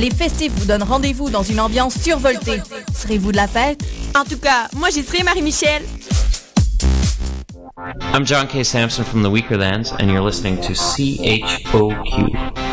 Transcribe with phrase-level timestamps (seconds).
[0.00, 2.62] Les festifs vous donnent rendez-vous dans une ambiance survoltée.
[2.94, 3.82] Serez-vous de la fête?
[4.18, 5.82] En tout cas, moi j'y serai, Marie-Michel.
[8.14, 8.64] I'm John K.
[8.64, 12.69] Sampson from the Weakerlands, and you're listening to CHOQ.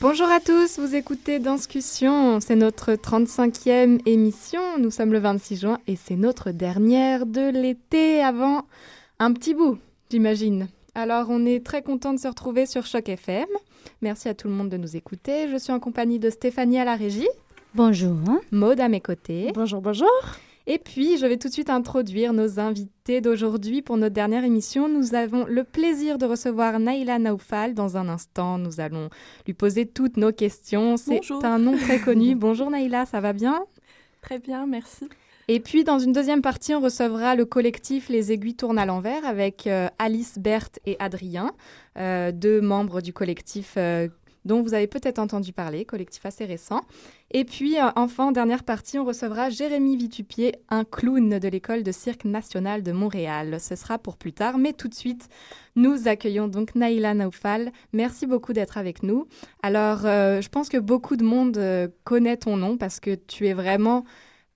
[0.00, 5.78] Bonjour à tous, vous écoutez Danscussion, c'est notre 35e émission, nous sommes le 26 juin
[5.88, 8.62] et c'est notre dernière de l'été avant
[9.18, 9.76] un petit bout,
[10.08, 10.68] j'imagine.
[10.94, 13.48] Alors on est très content de se retrouver sur Choc FM,
[14.00, 16.84] merci à tout le monde de nous écouter, je suis en compagnie de Stéphanie à
[16.84, 17.28] la régie.
[17.74, 18.16] Bonjour.
[18.52, 19.50] Maude à mes côtés.
[19.52, 20.08] Bonjour, bonjour.
[20.70, 24.86] Et puis, je vais tout de suite introduire nos invités d'aujourd'hui pour notre dernière émission.
[24.86, 27.72] Nous avons le plaisir de recevoir Naïla Naoufal.
[27.72, 29.08] Dans un instant, nous allons
[29.46, 30.98] lui poser toutes nos questions.
[30.98, 32.34] C'est un nom très connu.
[32.36, 33.64] Bonjour Naïla, ça va bien?
[34.20, 35.08] Très bien, merci.
[35.50, 39.24] Et puis, dans une deuxième partie, on recevra le collectif Les Aiguilles tournent à l'envers
[39.24, 41.52] avec euh, Alice, Berthe et Adrien,
[41.96, 44.08] euh, deux membres du collectif euh,
[44.48, 46.80] dont vous avez peut-être entendu parler, collectif assez récent.
[47.30, 51.82] Et puis, euh, enfin, en dernière partie, on recevra Jérémy Vitupier, un clown de l'école
[51.82, 53.60] de cirque nationale de Montréal.
[53.60, 55.28] Ce sera pour plus tard, mais tout de suite,
[55.76, 57.70] nous accueillons donc Naïla Naoufal.
[57.92, 59.26] Merci beaucoup d'être avec nous.
[59.62, 63.46] Alors, euh, je pense que beaucoup de monde euh, connaît ton nom parce que tu
[63.46, 64.04] es vraiment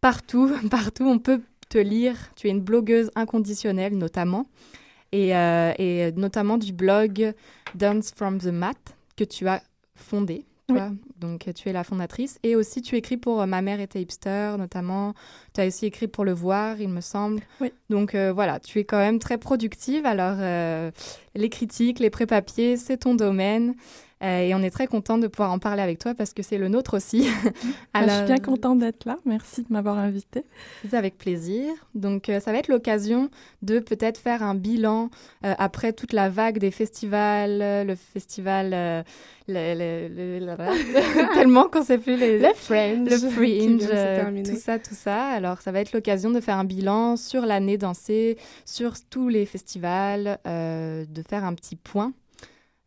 [0.01, 1.05] partout, partout.
[1.05, 2.17] On peut te lire.
[2.35, 4.47] Tu es une blogueuse inconditionnelle, notamment.
[5.15, 7.35] Et, et notamment du blog
[7.75, 8.79] Dance from the Mat
[9.15, 9.63] que tu as
[10.03, 10.45] fondé.
[10.69, 10.77] Oui.
[10.77, 10.91] toi.
[11.19, 12.39] Donc, tu es la fondatrice.
[12.43, 15.15] Et aussi, tu écris pour euh, Ma mère était hipster, notamment.
[15.55, 17.41] Tu as aussi écrit pour Le Voir, il me semble.
[17.61, 17.73] Oui.
[17.91, 20.07] Donc, euh, voilà, tu es quand même très productive.
[20.07, 20.91] Alors, euh,
[21.35, 23.75] les critiques, les pré-papiers, c'est ton domaine.
[24.23, 26.59] Euh, et on est très content de pouvoir en parler avec toi parce que c'est
[26.59, 27.27] le nôtre aussi.
[27.95, 29.17] Je suis bien contente d'être là.
[29.25, 30.45] Merci de m'avoir invitée.
[30.89, 31.73] C'est avec plaisir.
[31.95, 33.31] Donc, euh, ça va être l'occasion
[33.63, 35.11] de peut-être faire un bilan
[35.45, 39.03] euh, après toute la vague des festivals, le festival, le,
[39.49, 43.09] le- le- le- tellement qu'on sait plus les, Le Fringe.
[43.11, 45.25] le fringe, tout ça, tout ça.
[45.31, 49.47] Alors, ça va être l'occasion de faire un bilan sur l'année dansée, sur tous les
[49.47, 52.13] festivals, de faire un petit point.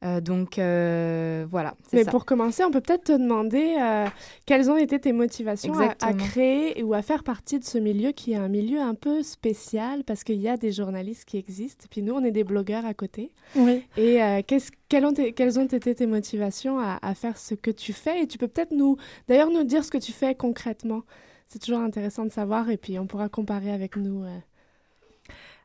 [0.06, 2.12] Euh, donc, euh, voilà, Mais ça.
[2.12, 4.06] pour commencer, on peut peut-être te demander euh,
[4.46, 8.34] quelles ont été tes motivations à, créer ou à faire partie de ce milieu qui
[8.34, 12.04] est un milieu un peu spécial parce qu'il y a des journalistes qui existent, puis
[12.04, 13.32] nous, on est des blogueurs à côté.
[13.56, 13.84] Oui.
[13.98, 17.56] Et euh, qu'est-ce- quelles, ont été- quelles ont été tes motivations à, à faire ce
[17.56, 18.22] que tu fais?
[18.22, 18.98] Et tu peux peut-être nous,
[19.28, 21.02] d'ailleurs, nous dire ce que tu fais concrètement.
[21.48, 24.24] C'est toujours intéressant de savoir et puis on pourra comparer avec nous.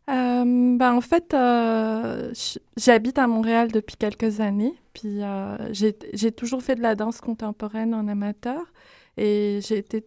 [0.08, 0.76] Euh.
[0.76, 2.32] Ben, en fait, euh,
[2.76, 4.74] j'habite à Montréal depuis quelques années.
[4.92, 8.72] Puis euh, j'ai toujours fait de la danse contemporaine en amateur.
[9.16, 10.04] Et j'ai été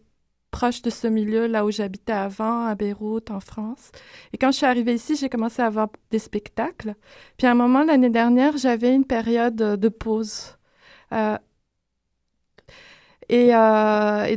[0.52, 3.92] proche de ce milieu là où j'habitais avant, à Beyrouth, en France.
[4.34, 6.96] Et quand je suis arrivée ici, j'ai commencé à avoir des spectacles.
[7.38, 10.58] Puis à un moment, l'année dernière, j'avais une période de pause.
[13.30, 13.48] Et,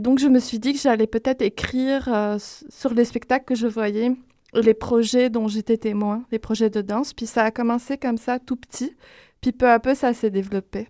[0.00, 4.12] donc, je me suis dit que j'allais peut-être écrire sur les spectacles que je voyais
[4.54, 7.12] les projets dont j'étais témoin, les projets de danse.
[7.12, 8.96] Puis ça a commencé comme ça, tout petit.
[9.40, 10.88] Puis peu à peu, ça s'est développé.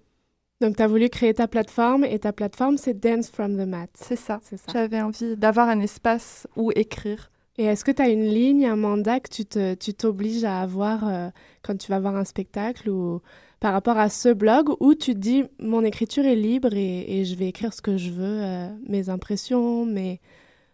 [0.61, 3.91] Donc, tu as voulu créer ta plateforme et ta plateforme, c'est Dance from the Mat.
[3.95, 4.41] C'est ça.
[4.43, 4.73] C'est ça.
[4.73, 7.31] J'avais envie d'avoir un espace où écrire.
[7.59, 11.29] Et est-ce que tu as une ligne, un mandat que tu t'obliges à avoir euh,
[11.63, 13.21] quand tu vas voir un spectacle ou
[13.61, 17.25] par rapport à ce blog où tu te dis mon écriture est libre et, et
[17.25, 20.21] je vais écrire ce que je veux, euh, mes impressions, mes,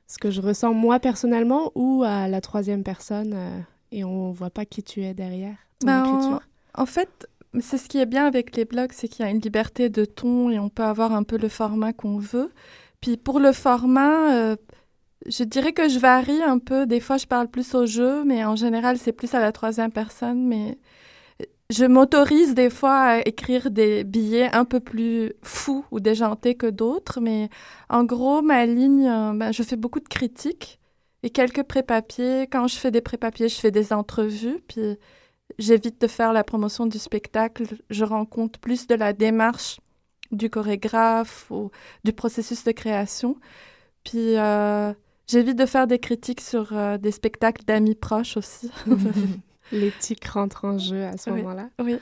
[0.06, 3.58] ce que je ressens moi personnellement ou à la troisième personne euh,
[3.90, 6.40] et on voit pas qui tu es derrière ton Ben, écriture.
[6.74, 7.28] En fait,
[7.60, 10.04] c'est ce qui est bien avec les blogs, c'est qu'il y a une liberté de
[10.04, 12.50] ton et on peut avoir un peu le format qu'on veut.
[13.00, 14.56] Puis pour le format, euh,
[15.26, 16.86] je dirais que je varie un peu.
[16.86, 19.92] Des fois, je parle plus au jeu, mais en général, c'est plus à la troisième
[19.92, 20.46] personne.
[20.46, 20.78] Mais
[21.72, 26.66] je m'autorise des fois à écrire des billets un peu plus fous ou déjantés que
[26.66, 27.20] d'autres.
[27.20, 27.48] Mais
[27.88, 30.78] en gros, ma ligne, euh, ben, je fais beaucoup de critiques
[31.22, 32.42] et quelques pré-papiers.
[32.42, 34.62] Quand je fais des pré-papiers, je fais des entrevues.
[34.68, 34.98] Puis
[35.58, 37.64] j'évite de faire la promotion du spectacle.
[37.88, 39.80] Je rends compte plus de la démarche
[40.30, 41.70] du chorégraphe ou
[42.04, 43.36] du processus de création.
[44.04, 44.92] Puis euh,
[45.26, 48.70] j'évite de faire des critiques sur euh, des spectacles d'amis proches aussi.
[49.72, 51.42] L'éthique rentre en jeu à ce Oui.
[51.42, 51.68] moment-là.
[51.82, 51.96] oui.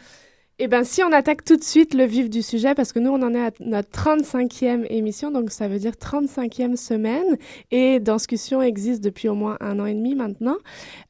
[0.63, 3.11] Eh bien, si on attaque tout de suite le vif du sujet, parce que nous,
[3.11, 7.39] on en est à notre 35e émission, donc ça veut dire 35e semaine,
[7.71, 10.57] et Danscussion existe depuis au moins un an et demi maintenant.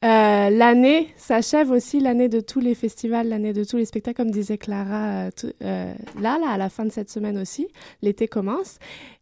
[0.05, 4.31] Euh, l'année s'achève aussi, l'année de tous les festivals, l'année de tous les spectacles, comme
[4.31, 5.29] disait Clara, euh,
[5.63, 7.67] euh, là, là, à la fin de cette semaine aussi,
[8.01, 8.77] l'été commence.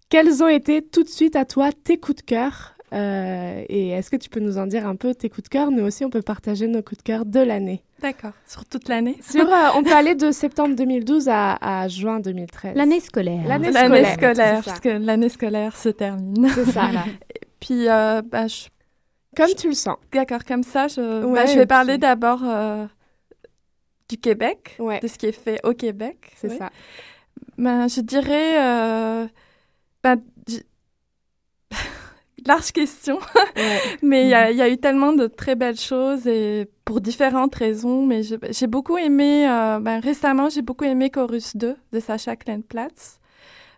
[0.10, 4.10] Quels ont été tout de suite à toi tes coups de cœur Euh, Et est-ce
[4.10, 5.70] que tu peux nous en dire un peu tes coups de cœur?
[5.72, 7.84] Nous aussi, on peut partager nos coups de cœur de l'année.
[8.02, 8.32] D'accord.
[8.48, 9.18] Sur toute l'année.
[9.22, 12.76] Sur, euh, on peut aller de septembre 2012 à, à juin 2013.
[12.76, 13.48] L'année scolaire.
[13.48, 14.72] L'année L'année scolaire, scolaire, c'est ça.
[14.72, 16.48] parce que l'année scolaire se termine.
[16.56, 16.90] C'est ça.
[17.60, 18.68] Puis, euh, je-
[19.36, 19.98] Comme tu le sens.
[20.14, 22.86] d'accord, comme ça, je, je vais parler puis- d'abord euh,
[24.10, 26.32] du Québec, Ouais, de ce qui est fait au Québec.
[26.38, 26.70] c'est ça.
[27.58, 29.30] Ben, je dirais.
[30.04, 30.16] ben,
[30.48, 30.64] j-
[32.48, 33.20] Large question,
[33.56, 33.80] Ouais.
[34.02, 37.02] mais il y, a- il y a eu tellement de très belles choses et pour
[37.02, 38.06] différentes raisons.
[38.06, 43.20] Mais j'ai beaucoup aimé, euh, ben, récemment, j'ai beaucoup aimé Chorus 2 de Sacha Kleinplatz.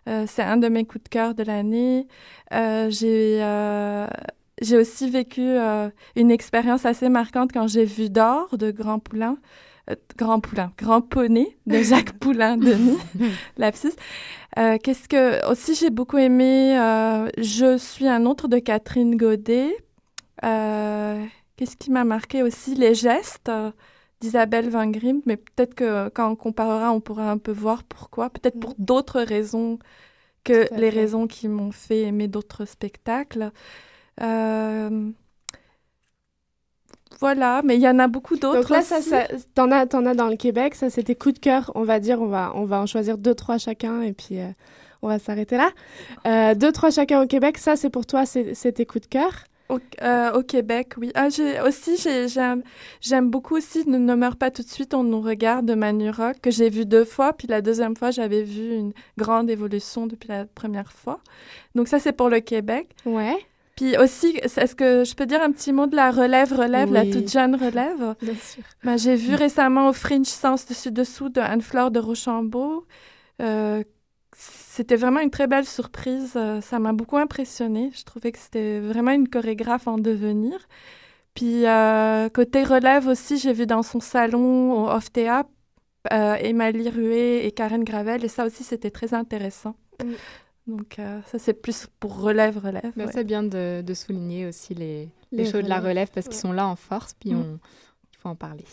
[0.08, 2.06] Euh, c'est un de mes coups de cœur de l'année.
[2.52, 2.88] Euh,
[4.60, 5.42] j'ai aussi vécu
[6.16, 9.36] une expérience assez marquante quand j'ai vu d'or de Grand Poulain.
[9.90, 12.98] Euh, Grand Poulain, Grand Poney de Jacques Poulain Denis,
[13.56, 13.92] lapsus.
[14.58, 19.76] Euh, Qu'est-ce que aussi j'ai beaucoup aimé euh, Je suis un autre de Catherine Godet.
[20.44, 21.24] Euh,
[21.56, 22.74] Qu'est-ce qui m'a marqué aussi?
[22.74, 23.50] Les gestes
[24.20, 28.30] d'Isabelle Van Grim, mais peut-être que quand on comparera, on pourra un peu voir pourquoi.
[28.30, 29.78] Peut-être pour d'autres raisons
[30.44, 33.52] que les raisons qui m'ont fait aimer d'autres spectacles.
[34.20, 35.10] Euh,
[37.20, 38.60] voilà, mais il y en a beaucoup d'autres.
[38.60, 39.08] Donc là, ça, aussi.
[39.10, 40.74] ça, t'en as, t'en as dans le Québec.
[40.74, 41.70] Ça, c'était coup de cœur.
[41.74, 44.48] On va dire, on va, on va en choisir deux, trois chacun, et puis euh,
[45.02, 45.70] on va s'arrêter là.
[46.26, 47.58] Euh, deux, trois chacun au Québec.
[47.58, 49.44] Ça, c'est pour toi, c'est tes coups de cœur.
[49.68, 51.12] Au, euh, au Québec, oui.
[51.14, 51.28] Ah,
[51.66, 52.26] aussi, j'ai-
[53.00, 56.10] j'aime beaucoup aussi Ne, ne meurt pas tout de suite, on nous regarde de Manu
[56.10, 60.06] Rock, que j'ai vu deux fois, puis la deuxième fois, j'avais vu une grande évolution
[60.06, 61.20] depuis la première fois.
[61.74, 62.88] Donc ça, c'est pour le Québec.
[63.06, 63.36] Ouais.
[63.82, 67.04] Puis aussi, est-ce que je peux dire un petit mot de la relève, relève, la
[67.04, 68.14] toute jeune relève?
[68.22, 68.62] Bien sûr.
[68.84, 72.86] Ben, j'ai vu récemment au Fringe Sens dessus-dessous de Anne-Fleur de Rochambeau.
[73.40, 73.82] Euh,
[74.36, 76.34] c'était vraiment une très belle surprise.
[76.36, 77.90] Euh, ça m'a beaucoup impressionnée.
[77.92, 80.68] Je trouvais que c'était vraiment une chorégraphe en devenir.
[81.34, 85.50] Puis euh, côté relève aussi, j'ai vu dans son salon au Off Théâtre
[86.12, 88.24] euh, Émalie Rué et Karen Gravel.
[88.24, 89.74] Et ça aussi, c'était très intéressant.
[90.00, 90.12] Mm.
[90.66, 92.92] Donc euh, ça, c'est plus pour relève, relève.
[92.96, 93.12] Mais ouais.
[93.12, 96.36] C'est bien de, de souligner aussi les, les, Les shows de la relève parce qu'ils
[96.36, 96.42] ouais.
[96.42, 97.38] sont là en force, puis Mm.
[97.40, 97.58] on,
[98.12, 98.64] il faut en parler.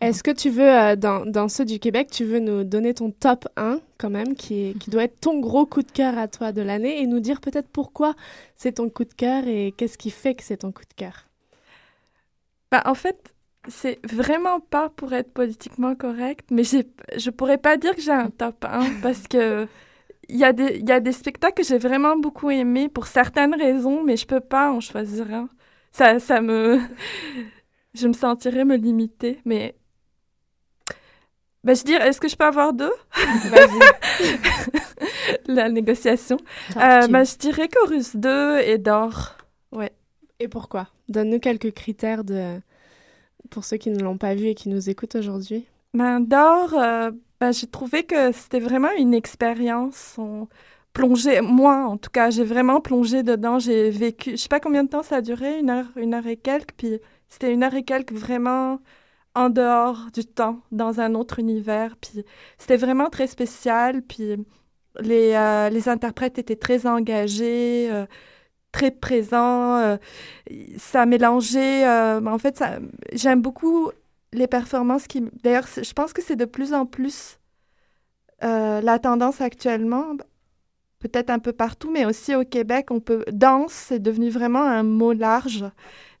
[0.00, 3.10] Est-ce que tu veux, euh, dans, dans ceux du Québec, tu veux nous donner ton
[3.10, 6.28] top 1 quand même, qui, est, qui doit être ton gros coup de cœur à
[6.28, 8.14] toi de l'année et nous dire peut-être pourquoi
[8.56, 11.26] c'est ton coup de cœur et qu'est-ce qui fait que c'est ton coup de cœur?
[12.70, 13.34] Bah, en fait,
[13.68, 18.30] c'est vraiment pas pour être politiquement correct, mais je pourrais pas dire que j'ai un
[18.30, 19.66] top 1 parce que
[20.28, 23.54] il y, a des- y a des spectacles que j'ai vraiment beaucoup aimés pour certaines
[23.54, 25.48] raisons, mais je peux pas en choisir un.
[25.92, 26.80] Ça, ça me.
[27.94, 29.74] je me sentirais me limiter, mais.
[31.64, 32.92] Ben, je dirais, est-ce que je peux avoir deux?
[35.46, 36.36] La négociation.
[36.76, 39.36] Euh, ben, je dirais Chorus 2 et D'Or.
[40.40, 40.88] Et pourquoi?
[41.08, 42.60] Donne-nous quelques critères de...
[43.50, 45.66] pour ceux qui ne l'ont pas vu et qui nous écoutent aujourd'hui.
[45.94, 50.16] Ben, d'or, euh, ben, j'ai trouvé que c'était vraiment une expérience.
[50.18, 50.48] On
[50.92, 53.58] plongeait, moi en tout cas, j'ai vraiment plongé dedans.
[53.58, 56.26] J'ai vécu, je sais pas combien de temps ça a duré, une heure, une heure
[56.26, 58.80] et quelques, puis c'était une heure et quelques vraiment
[59.34, 61.96] en dehors du temps, dans un autre univers.
[62.00, 62.24] Puis
[62.58, 64.02] c'était vraiment très spécial.
[64.02, 64.36] Puis
[65.00, 67.88] les, euh, les interprètes étaient très engagés.
[67.92, 68.06] euh,
[68.72, 69.96] très présents, euh,
[70.78, 72.62] ça mélangeait, euh, ben, en fait,
[73.12, 73.90] j'aime beaucoup
[74.32, 75.22] les performances qui...
[75.42, 77.38] D'ailleurs, je pense que c'est de plus en plus
[78.44, 80.16] euh, la tendance actuellement,
[80.98, 83.24] peut-être un peu partout, mais aussi au Québec, on peut...
[83.32, 85.64] Danse, c'est devenu vraiment un mot large.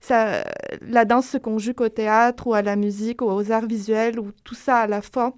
[0.00, 0.44] Ça,
[0.80, 4.32] la danse se conjugue au théâtre ou à la musique ou aux arts visuels ou
[4.44, 5.34] tout ça à la fois.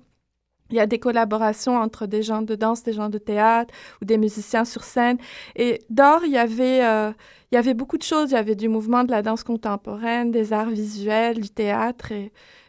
[0.70, 4.04] Il y a des collaborations entre des gens de danse, des gens de théâtre ou
[4.04, 5.18] des musiciens sur scène.
[5.56, 6.84] Et d'or, il y avait...
[6.84, 7.12] euh,
[7.50, 8.30] il y avait beaucoup de choses.
[8.30, 12.12] Il y avait du mouvement de la danse contemporaine, des arts visuels, du théâtre.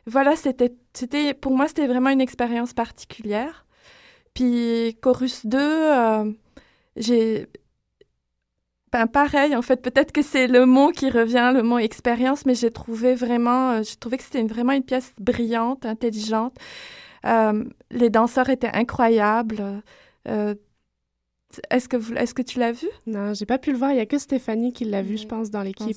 [0.08, 3.66] Voilà, c'était, c'était, pour moi, c'était vraiment une expérience particulière.
[4.34, 6.32] Puis Chorus 2, euh,
[6.96, 7.48] j'ai...
[8.92, 12.56] Ben, pareil, en fait, peut-être que c'est le mot qui revient, le mot expérience, mais
[12.56, 16.58] j'ai trouvé vraiment, euh, j'ai trouvé que c'était une- vraiment une pièce brillante, intelligente.
[17.26, 19.82] Euh, les danseurs étaient incroyables.
[21.70, 22.88] Est-ce que, vous, est-ce que tu l'as vu?
[23.08, 23.92] Non, j'ai pas pu le voir.
[23.92, 25.88] Il y a que Stéphanie qui l'a vu, je pense, dans l'équipe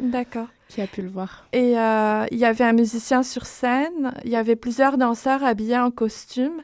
[0.00, 0.48] D'accord.
[0.74, 1.46] Qui a pu le voir.
[1.52, 5.78] Et euh, il y avait un musicien sur scène, il y avait plusieurs danseurs habillés
[5.78, 6.62] en costume.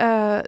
[0.00, 0.42] Euh,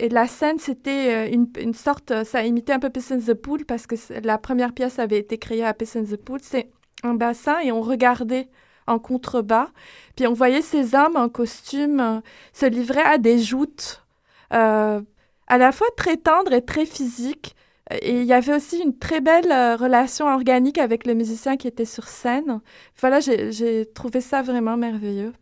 [0.00, 3.34] et la scène, c'était euh, une, une sorte, ça imitait un peu Piss in the
[3.34, 6.40] Pool parce que la première pièce avait été créée à Piss in the Pool.
[6.42, 6.68] C'est
[7.04, 8.48] un bassin et on regardait
[8.88, 9.68] en contrebas.
[10.16, 14.04] Puis on voyait ces hommes en costume se livrer à des joutes
[14.50, 17.54] à la fois très tendres et très physiques.
[18.02, 21.66] Et il y avait aussi une très belle euh, relation organique avec le musicien qui
[21.66, 22.60] était sur scène.
[23.00, 25.32] Voilà, j'ai trouvé ça vraiment merveilleux.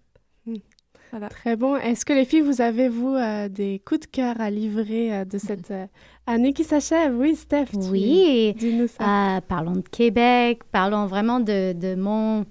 [1.31, 1.75] Très bon.
[1.76, 5.25] Est-ce que les filles, vous avez, vous, euh, des coups de cœur à livrer euh,
[5.25, 5.87] de cette euh,
[6.26, 7.17] année qui s'achève?
[7.19, 7.67] Oui, Steph.
[7.73, 9.37] tu- Oui, Dis-nous ça.
[9.37, 12.45] euh, parlons de Québec, parlons vraiment de, de mon...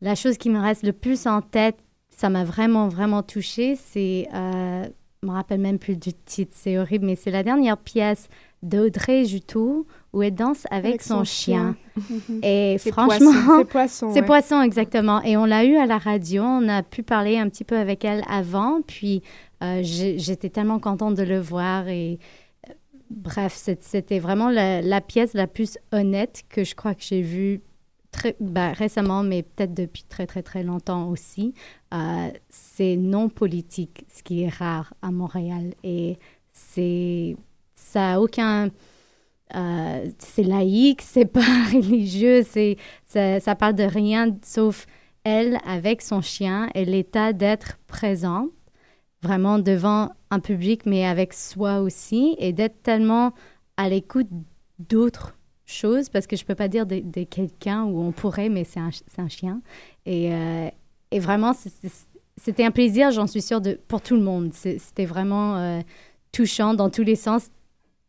[0.00, 1.78] La chose qui me reste le plus en tête,
[2.10, 4.28] ça m'a vraiment, vraiment touchée, c'est...
[4.34, 4.84] Euh,
[5.22, 8.28] je me rappelle même plus du titre, c'est horrible, mais c'est la dernière pièce
[8.62, 11.76] d'Audrey Juteau où elle danse avec, son, chien.
[12.42, 14.10] Et franchement, C'est poisson.
[14.12, 14.26] c'est ouais.
[14.26, 15.22] Poisson, exactement.
[15.22, 16.42] Et on l'a eu à la radio.
[16.42, 18.82] On a pu parler un petit peu avec elle avant.
[18.82, 19.22] Puis
[19.62, 21.88] euh, j'étais tellement contente de le voir.
[21.88, 22.18] Et
[22.68, 22.72] euh,
[23.10, 27.60] bref, c'était vraiment la, la pièce la plus honnête que je crois que j'ai vue
[28.10, 31.54] très, bah, récemment, mais peut-être depuis très, très, très longtemps aussi.
[31.94, 35.74] Euh, c'est non politique, ce qui est rare à Montréal.
[35.84, 36.18] Et
[36.52, 37.36] c'est
[37.90, 38.70] ça a aucun
[39.54, 41.40] euh, c'est laïque, c'est pas
[41.72, 44.86] religieux, c'est ça, ça parle de rien sauf
[45.24, 48.50] elle avec son chien et l'état d'être présente
[49.22, 53.32] vraiment devant un public mais avec soi aussi et d'être tellement
[53.76, 54.28] à l'écoute
[54.78, 58.80] d'autres choses parce que je peux pas dire de, quelqu'un où on pourrait mais c'est
[58.80, 59.60] un, un chien.
[60.06, 60.68] Et, euh,
[61.10, 61.52] et vraiment
[62.36, 64.52] c'était un plaisir j'en suis sûre de pour tout le monde.
[64.54, 65.80] C'était vraiment euh,
[66.32, 67.50] touchant dans tous les sens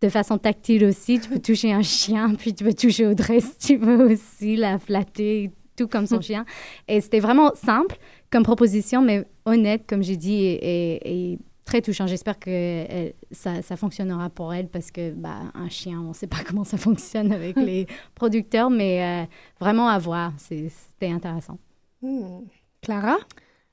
[0.02, 1.20] de façon tactile aussi.
[1.20, 4.80] Tu peux toucher un chien, puis tu peux toucher Audrey si tu veux aussi, la
[4.80, 6.46] flatter, tout comme son chien.
[6.88, 7.98] Et c'était vraiment simple
[8.32, 10.54] comme proposition, mais honnête, comme j'ai dit, et,
[10.96, 12.08] et- et très touchant.
[12.08, 16.14] J'espère que elle- ça, ça fonctionnera pour elle parce que bah, un chien, on ne
[16.14, 19.26] sait pas comment ça fonctionne avec les producteurs, mais euh,
[19.60, 20.34] vraiment à voir.
[20.38, 21.58] C'était intéressant.
[22.02, 22.40] Hmm.
[22.82, 23.18] Clara?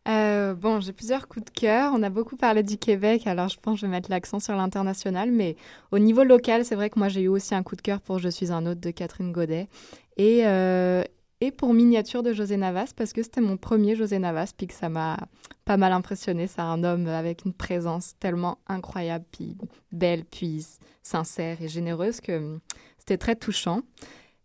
[0.08, 1.92] Euh, bon, j'ai plusieurs coups de cœur.
[1.94, 4.54] On a beaucoup parlé du Québec, alors je pense que je vais mettre l'accent sur
[4.56, 5.30] l'international.
[5.30, 5.56] Mais
[5.92, 8.18] au niveau local, c'est vrai que moi j'ai eu aussi un coup de cœur pour
[8.18, 9.68] Je suis un autre de Catherine Godet.
[10.16, 11.02] Et, euh,
[11.40, 14.74] et pour Miniature de José Navas, parce que c'était mon premier José Navas, puis que
[14.74, 15.18] ça m'a
[15.66, 16.46] pas mal impressionné.
[16.46, 19.56] C'est un homme avec une présence tellement incroyable, puis
[19.92, 20.66] belle, puis
[21.02, 22.60] sincère et généreuse que hum,
[22.98, 23.82] c'était très touchant.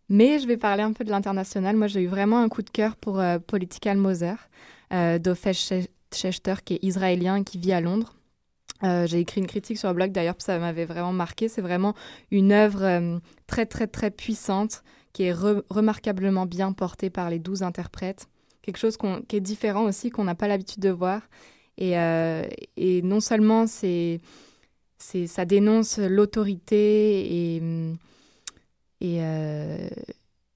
[0.10, 1.78] Mais je vais parler un peu de l'international.
[1.78, 4.36] Moi, j'ai eu vraiment un coup de cœur pour euh, Political Moser
[4.94, 5.20] euh,
[6.14, 8.16] Schechter, qui est israélien et qui vit à Londres.
[8.84, 11.48] Euh, j'ai écrit une critique sur le blog d'ailleurs, ça m'avait vraiment marqué.
[11.48, 11.94] C'est vraiment
[12.32, 14.84] une œuvre euh, très, très, très puissante
[15.14, 18.28] qui est re- remarquablement bien portée par les douze interprètes.
[18.62, 18.98] Quelque chose
[19.28, 21.22] qui est différent aussi, qu'on n'a pas l'habitude de voir.
[21.78, 22.44] Et, euh,
[23.04, 27.62] non seulement ça dénonce l'autorité et,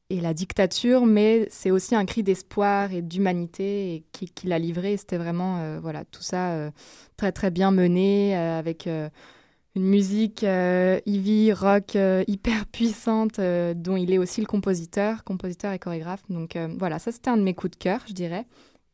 [0.10, 4.96] et la dictature, mais c'est aussi un cri d'espoir et d'humanité et qui, l'a livré.
[4.98, 6.72] C'était vraiment euh, voilà, tout ça euh,
[7.18, 11.98] très très bien mené euh, avec une musique heavy, rock
[12.28, 16.24] hyper puissante dont il est aussi le compositeur, compositeur et chorégraphe.
[16.30, 18.46] Donc voilà, ça c'était un de mes coups de cœur, je dirais.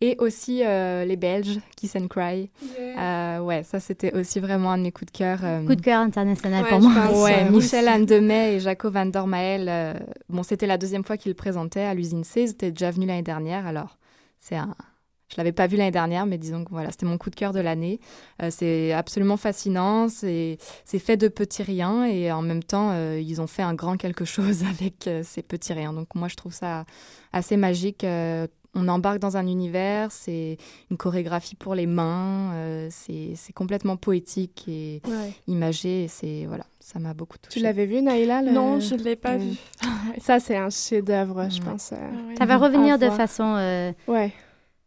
[0.05, 2.49] Et aussi euh, les Belges, Kiss and Cry.
[2.97, 5.39] Euh, ouais, ça c'était aussi vraiment un de mes coups de cœur.
[5.43, 7.07] euh, Coup de cœur international Ouais, pour moi.
[7.07, 7.23] pense.
[7.23, 7.87] Ouais, euh, Michel.
[7.87, 9.67] Andemet et Jaco Van Dormael.
[9.69, 9.93] euh,
[10.27, 12.41] bon, c'était la deuxième fois qu'ils le présentaient à l'usine C.
[12.41, 13.65] Ils étaient déjà venus l'année dernière.
[13.65, 13.97] Alors,
[14.41, 14.75] c'est un.
[15.29, 17.53] Je l'avais pas vu l'année dernière, mais disons que voilà, c'était mon coup de cœur
[17.53, 17.99] de l'année.
[18.41, 20.09] Euh, c'est absolument fascinant.
[20.09, 23.73] C'est c'est fait de petits riens et en même temps, euh, ils ont fait un
[23.73, 25.93] grand quelque chose avec euh, ces petits riens.
[25.93, 26.83] Donc moi, je trouve ça
[27.31, 28.05] assez magique.
[28.75, 30.57] On embarque dans un univers, c'est
[30.89, 35.31] une chorégraphie pour les mains, euh, c'est c'est complètement poétique et Ouais.
[35.47, 36.05] imagé.
[36.05, 37.59] et C'est voilà, ça m'a beaucoup touché.
[37.59, 39.55] Tu l'avais vu, Naïla le- Non, je ne l'ai pas euh, vu.
[40.21, 41.91] Ça, c'est un chef-d'œuvre, je pense.
[41.93, 41.97] euh,
[42.37, 44.31] Ça va revenir de façon euh, Ouais.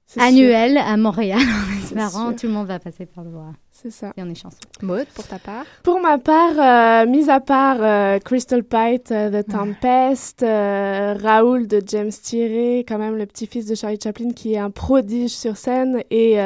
[0.07, 1.41] c'est sûr, annuelle à Montréal
[1.83, 2.31] espérant.
[2.31, 2.37] sûr.
[2.41, 3.53] Tout le monde va passer par le voir.
[3.83, 4.13] C'est ça.
[4.17, 4.57] Et on est chanceux.
[4.81, 5.67] Maud, pour ta part?
[5.83, 11.67] Pour ma part, euh, mis à part euh, Crystal Pite, euh, The Tempest, euh, Raoul
[11.67, 15.59] de James Thierry, quand même le petit-fils de Charlie Chaplin qui est un prodige sur
[15.59, 16.37] scène, et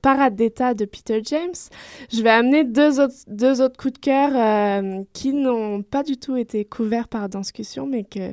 [0.00, 1.54] Parade d'État de Peter James,
[2.12, 6.36] je vais amener deux autres, deux autres coups de cœur qui n'ont pas du tout
[6.36, 8.32] été couverts par Danscussion, mais que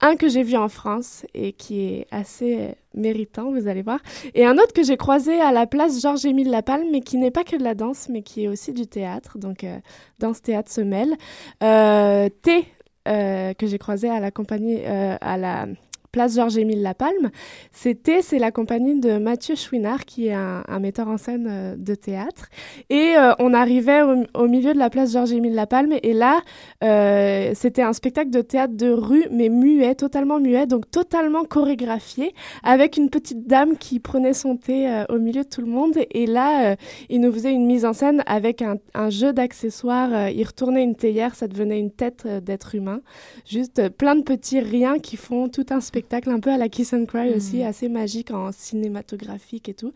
[0.00, 4.00] un que j'ai vu en France et qui est assez méritant, vous allez voir,
[4.34, 7.44] et un autre que j'ai croisé à la place Georges-Émile Lapalme, mais qui n'est pas
[7.44, 9.38] que de la danse, mais qui est aussi du théâtre.
[9.38, 9.78] Donc, euh,
[10.18, 11.16] danse, théâtre se mêle.
[11.62, 12.66] Euh, T,
[13.08, 15.66] euh, que j'ai croisé à la compagnie, à la
[16.10, 17.30] place Georges-Émile Lapalme.
[17.72, 21.76] C'est T, c'est la compagnie de Mathieu Chouinard, qui est un, metteur en scène euh,
[21.76, 22.48] de théâtre.
[22.88, 24.02] Et euh, on arrivait
[24.34, 26.40] au, milieu de la place Georges-Émile Lapalme, et là,
[26.82, 32.34] euh, c'était un spectacle de théâtre de rue, mais muet, totalement muet, donc totalement chorégraphié,
[32.62, 35.98] avec une petite dame qui prenait son thé au milieu de tout le monde.
[36.10, 36.76] Et là,
[37.08, 40.30] il nous faisait une mise en scène avec un, un jeu d'accessoires.
[40.30, 43.00] Il retournait une théière, ça devenait une tête d'être humain.
[43.46, 46.92] Juste plein de petits riens qui font tout un spectacle, un peu à la Kiss
[46.92, 49.92] and Cry aussi, assez magique en cinématographique et tout.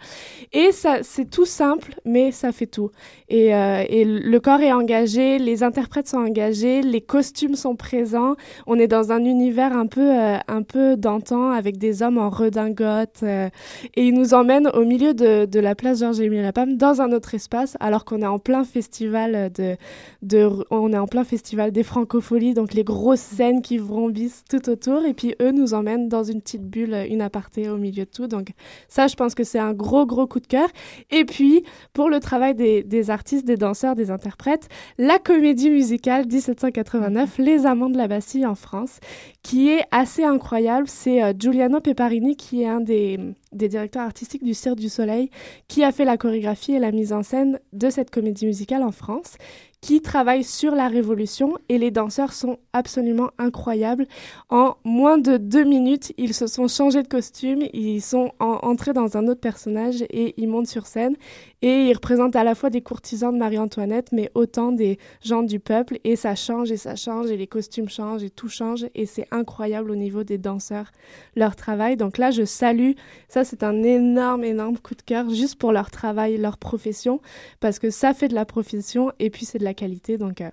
[0.52, 2.90] Et ça, c'est tout simple, mais ça fait tout.
[3.28, 8.34] Et, euh, et le corps est engagé, les interprètes sont engagés, les costumes sont présents.
[8.66, 12.30] On est dans un univers un peu, euh, un peu d'antan avec des hommes en
[12.30, 13.22] redingote.
[13.22, 13.48] euh,
[13.94, 17.34] et il nous emmène au milieu de, de la place Georges-Émile Lapalme dans un autre
[17.34, 19.76] espace, alors qu'on est en plein festival de,
[20.22, 24.68] de, on est en plein festival des francopholies, donc les grosses scènes qui vrombissent tout
[24.68, 25.04] autour.
[25.04, 28.26] Et puis eux nous emmènent dans une petite bulle, une aparté au milieu de tout.
[28.26, 28.48] Donc
[28.88, 30.68] ça, je pense que c'est un gros, gros coup de cœur.
[31.10, 36.26] Et puis, pour le travail des, des artistes, des danseurs, des interprètes, la comédie musicale
[36.26, 39.00] 1789, Les Amants de la Bastille en France,
[39.42, 40.88] qui est assez incroyable.
[40.88, 43.18] C'est euh, Giuliano Peparini qui est un des,
[43.52, 45.30] des directeurs artistiques du Cirque du Soleil,
[45.68, 48.92] qui a fait la chorégraphie et la mise en scène de cette comédie musicale en
[48.92, 49.36] France,
[49.84, 54.06] qui travaille sur la Révolution et les danseurs sont absolument incroyables.
[54.48, 58.94] En moins de deux minutes, ils se sont changés de costume, ils sont en- entrés
[58.94, 61.16] dans un autre personnage et ils montent sur scène
[61.62, 65.60] et ils représentent à la fois des courtisans de Marie-Antoinette, mais autant des gens du
[65.60, 69.06] peuple et ça change et ça change et les costumes changent et tout change et
[69.06, 70.90] c'est incroyable au niveau des danseurs,
[71.36, 71.96] leur travail.
[71.96, 72.92] Donc là, je salue,
[73.28, 77.20] ça c'est un énorme, énorme coup de cœur juste pour leur travail, leur profession,
[77.60, 80.18] parce que ça fait de la profession et puis c'est de la qualité.
[80.18, 80.50] Donc euh,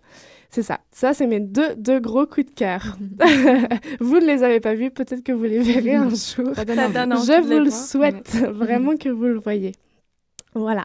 [0.51, 0.81] c'est ça.
[0.91, 2.97] Ça, c'est mes deux, deux gros coups de cœur.
[4.01, 6.53] vous ne les avez pas vus, peut-être que vous les verrez un jour.
[6.55, 9.71] Ça donne envie Je vous le souhaite vraiment que vous le voyez.
[10.53, 10.83] Voilà.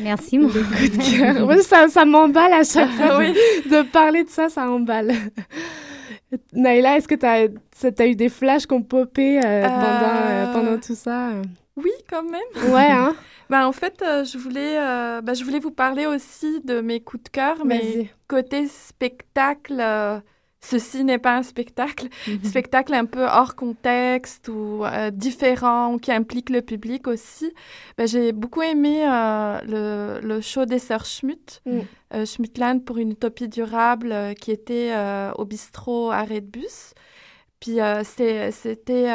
[0.00, 1.44] Merci, mon Coup de cœur.
[1.46, 3.18] Moi, ça, ça m'emballe à chaque fois.
[3.18, 3.32] Oui.
[3.66, 5.12] De parler de ça, ça emballe.
[6.52, 10.78] Naïla, est-ce que tu as, eu des flashs qui ont popé euh, pendant, euh, pendant
[10.78, 11.32] tout ça?
[11.76, 12.72] Oui, quand même.
[12.72, 13.14] Ouais, hein?
[13.50, 17.00] Ben, en fait, euh, je, voulais, euh, ben, je voulais vous parler aussi de mes
[17.00, 20.20] coups de cœur, mais côté spectacle, euh,
[20.62, 22.08] ceci n'est pas un spectacle.
[22.28, 22.44] Mhm.
[22.44, 27.52] Spectacle un peu hors contexte ou euh, différent, qui implique le public aussi.
[27.96, 31.80] Ben, J'ai beaucoup aimé euh, le, le show des sœurs Schmutt, Mm.
[32.14, 34.92] euh, Schmuttland pour une utopie durable, euh, qui était
[35.36, 36.92] au bistrot Arrêt de bus.
[37.60, 39.10] Puis c'était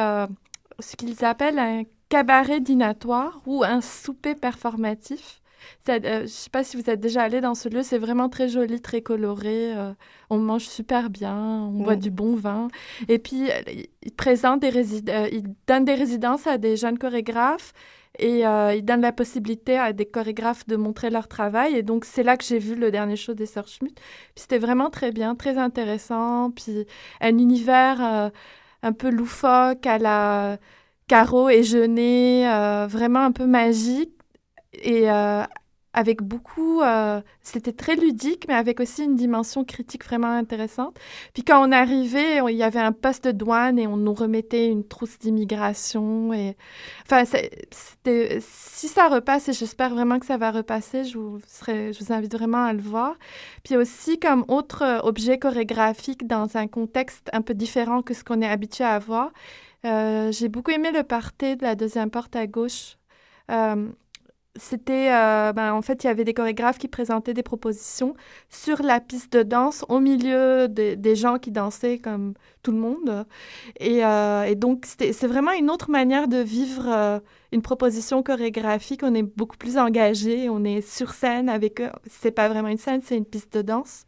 [0.80, 5.42] ce qu'ils appellent un cabaret dînatoire ou un souper performatif.
[5.86, 7.98] Ça, euh, je ne sais pas si vous êtes déjà allé dans ce lieu, c'est
[8.00, 9.74] vraiment très joli, très coloré.
[9.76, 9.94] euh,
[10.30, 12.00] on mange super bien, on boit Mm.
[12.00, 12.68] du bon vin.
[13.08, 13.62] Et puis, euh,
[14.18, 14.72] présentent des
[15.10, 17.74] euh, ils donnent des résidences à des jeunes chorégraphes
[18.18, 21.76] et euh, ils donnent la possibilité à des chorégraphes de montrer leur travail.
[21.76, 23.96] Et donc, c'est là que j'ai vu le dernier show des Sœurs Schmitt.
[24.00, 26.52] Puis c'était vraiment très bien, très intéressant.
[26.52, 26.86] Puis
[27.22, 28.30] un univers euh,
[28.84, 30.58] un peu loufoque à la
[31.08, 34.15] Caro et Jeunet, euh, vraiment un peu magique.
[34.84, 35.44] Et euh,
[35.94, 36.82] avec beaucoup...
[36.82, 40.98] euh, c'était très ludique, mais avec aussi une dimension critique vraiment intéressante.
[41.34, 44.68] Puis quand on arrivait, il y avait un poste de douane et on nous remettait
[44.68, 46.32] une trousse d'immigration.
[47.04, 48.40] Enfin, c'était...
[48.42, 52.12] si ça repasse, et j'espère vraiment que ça va repasser, je vous, serais- je vous
[52.12, 53.16] invite vraiment à le voir.
[53.64, 58.24] Puis aussi, comme autre euh, objet chorégraphique dans un contexte un peu différent que ce
[58.24, 59.32] qu'on est habitué à voir,
[59.84, 62.98] j'ai beaucoup aimé le party de la deuxième porte à gauche.
[64.58, 68.16] C'était, euh, ben, en fait, il y avait des chorégraphes qui présentaient des propositions
[68.50, 72.78] sur la piste de danse au milieu de- des gens qui dansaient comme tout le
[72.78, 73.26] monde.
[73.80, 77.20] Et, euh, et donc, c'est vraiment une autre manière de vivre euh,
[77.52, 79.02] une proposition chorégraphique.
[79.04, 81.90] On est beaucoup plus engagé, on est sur scène avec eux.
[82.10, 84.06] C'est pas vraiment une scène, c'est une piste de danse.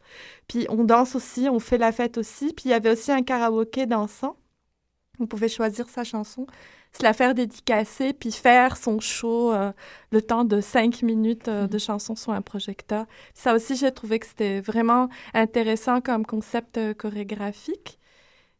[0.48, 2.54] Puis on danse aussi, on fait la fête aussi.
[2.54, 4.38] Puis il y avait aussi un karaoké dansant.
[5.20, 6.46] On pouvait choisir sa chanson,
[6.94, 9.72] se la faire dédicacer, puis faire son show euh,
[10.12, 13.06] le temps de cinq minutes euh, de chanson sur un projecteur.
[13.34, 18.00] Ça aussi, j'ai trouvé que c'était vraiment intéressant comme concept euh, chorégraphique.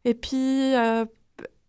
[0.04, 1.04] Et puis, euh,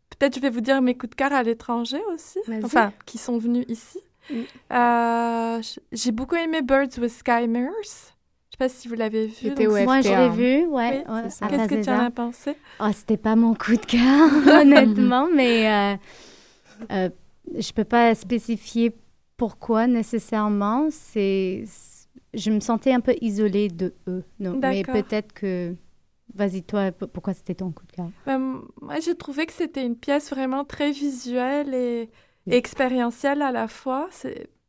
[0.09, 3.37] peut-être je vais vous dire mes coups de cœur à l'étranger aussi, enfin, qui sont
[3.37, 3.99] venus ici.
[4.29, 4.35] Mm.
[4.73, 7.73] Euh, j'ai beaucoup aimé Birds with Sky Mirrors.
[7.83, 9.49] Je sais pas si vous l'avez vu.
[9.49, 11.03] Donc Moi, je l'ai vu, ouais.
[11.07, 12.55] Oui, Qu'est-ce que tu en as pensé?
[12.79, 14.29] Oh, c'était pas mon coup de cœur,
[14.61, 15.97] honnêtement, mais
[16.91, 17.09] euh,
[17.57, 18.95] je peux pas spécifier
[19.37, 20.87] pourquoi nécessairement.
[20.91, 21.63] C'est,
[22.33, 24.23] je me sentais un peu isolée de eux.
[24.39, 25.75] Donc, mais peut-être que,
[26.35, 28.09] vas-y toi, pourquoi c'était ton coup de cœur?
[28.25, 32.09] Ben, moi, j'ai trouvé que c'était une pièce vraiment très visuelle et
[32.47, 32.53] Oui.
[32.53, 34.09] expérientielle à la fois.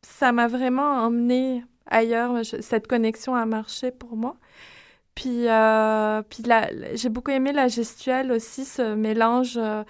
[0.01, 2.43] Ça m'a vraiment emmené ailleurs.
[2.43, 4.37] Je- cette connexion a marché pour moi.
[5.13, 6.41] Puis, euh, puis
[6.93, 9.83] j'ai beaucoup aimé la gestuelle aussi, ce mélange euh,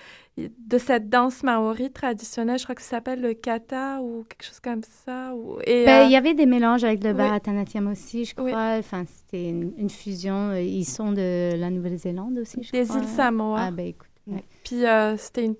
[0.58, 2.58] de cette danse maori traditionnelle.
[2.58, 5.34] Je crois que ça s'appelle le kata ou quelque chose comme ça.
[5.36, 7.16] Ou, et, Ben, euh, Il y avait des mélanges avec le oui.
[7.18, 8.52] Bharatanatyam aussi, je Oui.
[8.52, 8.76] crois.
[8.80, 10.50] Enfin, c'était une, une fusion.
[10.52, 13.00] Euh, Ils sont de la Nouvelle-Zélande aussi, je des crois.
[13.00, 13.60] îles Samoa.
[13.60, 14.10] Ah, ben écoute.
[14.28, 14.44] ouais.
[14.64, 15.56] Puis euh, c'était une-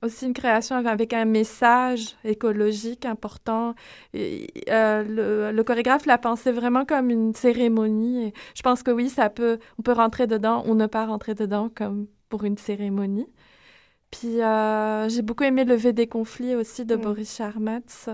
[0.00, 3.74] aussi une création avec un message écologique important.
[4.14, 8.26] Et, euh, le, le chorégraphe l'a pensé vraiment comme une cérémonie.
[8.28, 11.34] Et je pense que oui, ça peut, on peut rentrer dedans ou ne pas rentrer
[11.34, 13.26] dedans comme pour une cérémonie.
[14.10, 17.00] Puis euh, j'ai beaucoup aimé Lever des conflits aussi de Mm.
[17.00, 18.08] Boris Charmatz.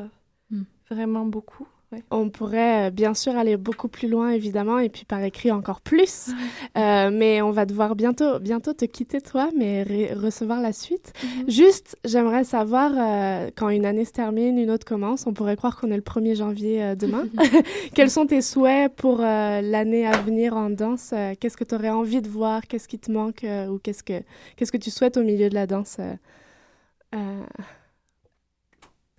[0.50, 0.62] Mm.
[0.90, 1.66] Vraiment beaucoup.
[1.94, 2.02] Ouais.
[2.11, 5.80] On pourrait euh, bien sûr aller beaucoup plus loin, évidemment, et puis par écrit encore
[5.80, 6.30] plus.
[6.76, 11.12] Euh, mais on va devoir bientôt, bientôt te quitter, toi, mais recevoir la suite.
[11.22, 11.50] Mhm.
[11.50, 15.78] Juste, j'aimerais savoir, euh, quand une année se termine, une autre commence, on pourrait croire
[15.78, 17.24] qu'on est le 1er janvier demain.
[17.94, 21.14] Quels sont tes souhaits pour l'année à venir en danse?
[21.40, 22.62] Qu'est-ce que tu aurais envie de voir?
[22.66, 25.98] Qu'est-ce qui te manque Ou qu'est-ce que, tu souhaites au milieu de la danse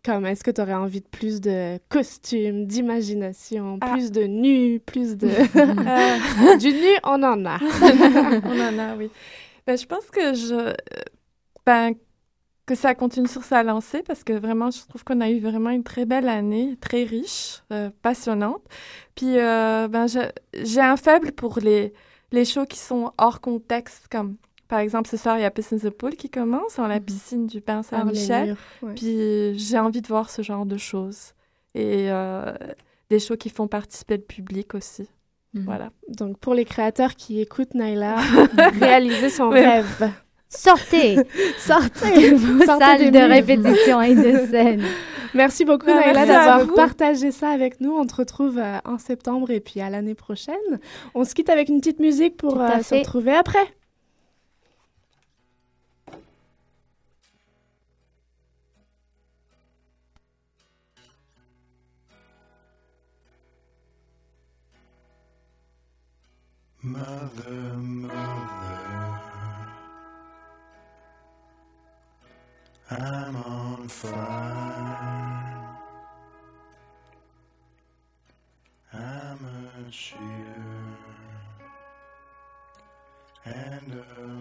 [0.05, 3.93] Comme, est-ce que tu aurais envie de plus de costumes, d'imagination, Ah.
[3.93, 5.27] plus de nus, plus de...
[5.27, 7.57] Euh, du nu, on en a.
[8.45, 9.09] on en a, oui.
[9.65, 10.75] Ben, je pense que je,
[11.65, 11.93] ben,
[12.67, 15.71] que ça continue sur sa lancée parce que vraiment, je trouve qu'on a eu vraiment
[15.71, 18.61] une très belle année, très riche, euh, passionnante.
[19.15, 20.05] Puis, euh, ben,
[20.53, 21.93] j'ai un faible pour les,
[22.31, 24.35] les shows qui sont hors contexte, comme
[24.67, 26.99] par exemple ce soir, il y a Piss in the Pool qui commence dans la
[26.99, 28.55] piscine du les Saint-Michel.
[28.81, 28.93] ouais.
[28.95, 31.33] Puis, j'ai envie de voir ce genre de choses
[31.75, 32.53] et euh,
[33.09, 35.07] des shows qui font participer le public aussi.
[35.53, 35.63] Mhm.
[35.65, 35.89] Voilà.
[36.09, 38.15] Donc, pour les créateurs qui écoutent Naila,
[38.79, 39.59] réaliser son Oui.
[39.61, 40.09] rêve.
[40.49, 41.17] Sortez
[41.59, 44.83] Sortez vos Sortez salles de répétition et de scène.
[45.33, 47.91] Merci beaucoup, Ah, Naila, d'avoir partagé ça avec nous.
[47.91, 50.55] On te retrouve euh, en septembre et puis à l'année prochaine.
[51.13, 53.65] On se quitte avec une petite musique pour euh, se retrouver après.
[66.85, 69.19] Mother, mother,
[72.91, 75.77] I'm on fire.
[78.93, 80.19] I'm a cheater
[83.45, 84.34] and a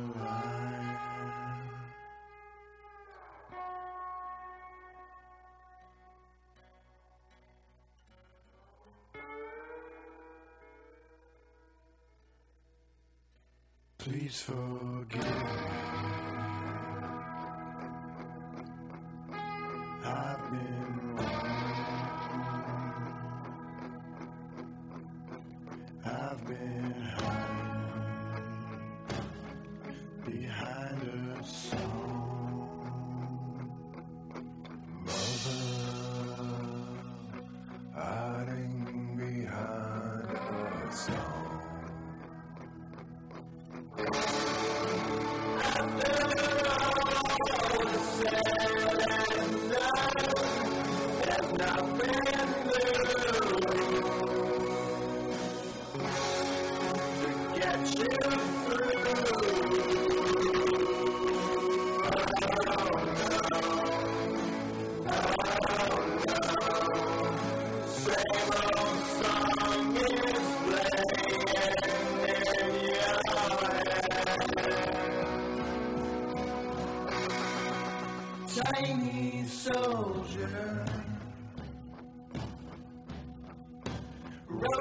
[14.25, 15.74] Please forgive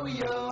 [0.08, 0.43] yo.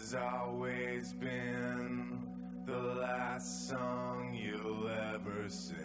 [0.00, 2.18] Has always been
[2.64, 5.79] the last song you'll ever sing.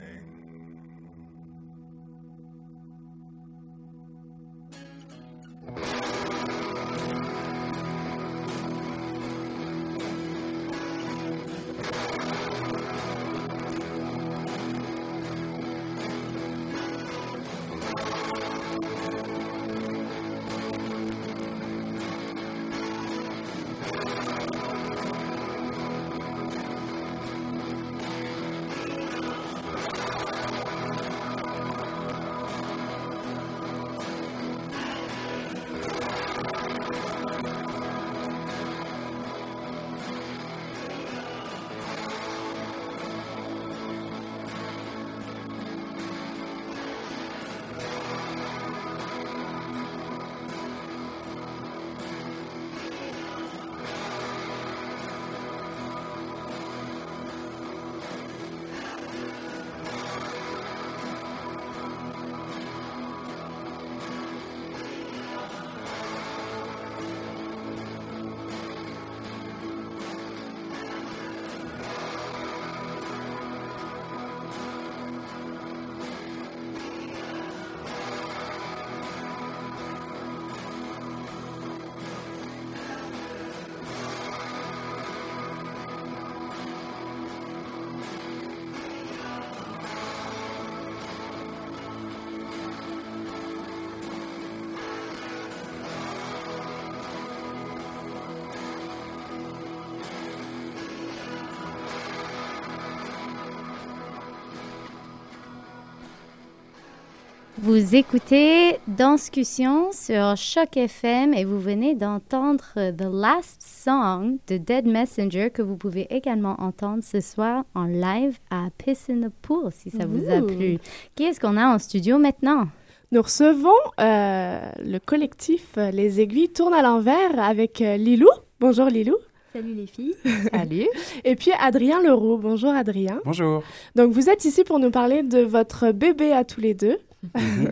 [107.66, 114.86] Vous écoutez Danscussion sur Choc FM et vous venez d'entendre The Last Song de Dead
[114.86, 119.72] Messenger que vous pouvez également entendre ce soir en live à Piss in the Pool
[119.72, 120.78] si ça vous a plu.
[121.16, 122.68] Qui est-ce qu'on a en studio maintenant?
[123.12, 128.30] Nous recevons euh, le collectif euh, Les Aiguilles tournent à l'envers avec euh, Lilou.
[128.60, 129.16] Bonjour Lilou.
[129.54, 130.14] Salut les filles.
[130.54, 130.88] Salut.
[131.24, 132.38] Et puis Adrien Leroux.
[132.38, 133.22] Bonjour Adrien.
[133.26, 133.64] Bonjour.
[133.96, 137.00] Donc vous êtes ici pour nous parler de votre bébé à tous les deux.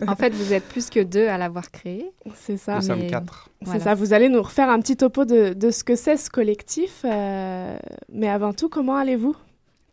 [0.08, 2.10] En fait, vous êtes plus que deux à l'avoir créé.
[2.34, 2.76] C'est ça.
[2.76, 3.48] Nous sommes Mais- quatre.
[3.60, 3.80] C'est Voilà.
[3.80, 7.02] ça, vous allez nous refaire un petit topo de, de ce que c'est ce collectif.
[7.04, 7.76] euh,
[8.12, 9.36] mais avant tout, comment allez-vous?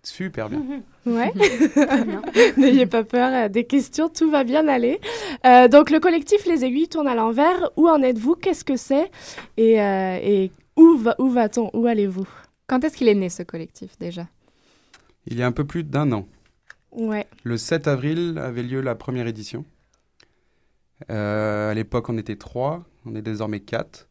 [0.04, 0.62] Super bien.
[1.08, 1.32] Ouais.
[2.58, 5.00] N'ayez pas peur euh, des questions, tout va bien aller.
[5.47, 7.71] Euh, donc le collectif Les Aiguilles tournent à l'envers.
[7.76, 8.36] Où en êtes-vous?
[8.36, 9.10] Qu'est-ce que c'est?
[9.58, 11.71] Et, euh, et où, va, où va-t-on?
[11.74, 12.28] Où allez-vous?
[12.67, 14.28] Quand est-ce qu'il est né ce collectif déjà?
[15.26, 16.28] Il y a un peu plus d'un an.
[16.91, 17.25] Ouais.
[17.43, 19.65] Le 7 avril avait lieu la première édition.
[21.10, 24.08] Euh, à l'époque, on était trois, on est désormais quatre.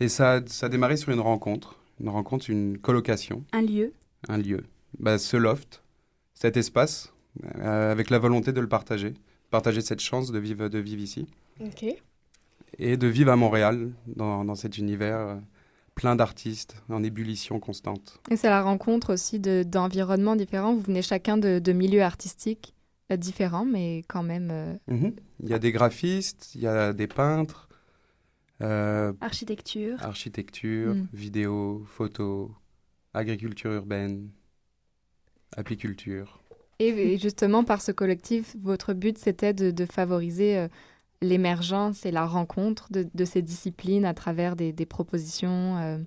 [0.00, 1.76] Et ça, ça a démarré sur une rencontre.
[2.00, 3.92] Une rencontre, une colocation, Un lieu.
[4.28, 4.64] un lieu.
[4.98, 5.82] Bah, ce loft,
[6.34, 7.12] cet espace,
[7.58, 9.14] euh, avec la volonté de le partager.
[9.50, 11.26] Partager cette chance de vivre, de vivre ici.
[11.60, 11.86] Ok.
[12.78, 15.36] Et de vivre à Montréal, dans, dans cet univers euh,
[15.96, 18.20] plein d'artistes, en ébullition constante.
[18.30, 20.74] Et c'est la rencontre aussi de- d'environnements différents.
[20.74, 22.74] Vous venez chacun de, de milieux artistiques
[23.10, 24.50] euh, différents, mais quand même.
[24.52, 25.14] euh, Mhm.
[25.42, 27.68] Il y a des graphistes, il y a des peintres,
[28.62, 29.96] euh, Architecture.
[30.02, 31.06] architecture, Mm.
[31.14, 32.54] vidéo, photo,
[33.14, 34.28] agriculture urbaine,
[35.56, 36.40] apiculture.
[36.78, 40.68] Et, et justement, par ce collectif, votre but, c'était de, de favoriser euh,
[41.22, 45.76] l'émergence et la rencontre de, de ces disciplines à travers des, propositions.
[45.78, 45.98] euh,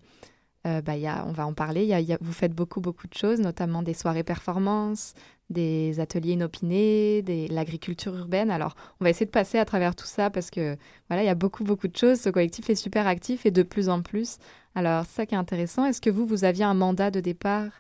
[0.67, 1.86] euh, bah, y a, on va en parler.
[1.86, 5.13] Y a- vous faites beaucoup, beaucoup de choses, notamment des soirées performances,
[5.50, 8.52] des ateliers inopinés, des- l'agriculture urbaine.
[8.52, 10.78] Alors, on va essayer de passer à travers tout ça parce que
[11.10, 12.19] voilà, il y a beaucoup, beaucoup de choses.
[12.19, 14.38] Ce collectif est super actif et de plus en plus.
[14.76, 15.86] Alors, ça qui est intéressant.
[15.86, 17.72] Est-ce que vous, vous aviez un mandat de départ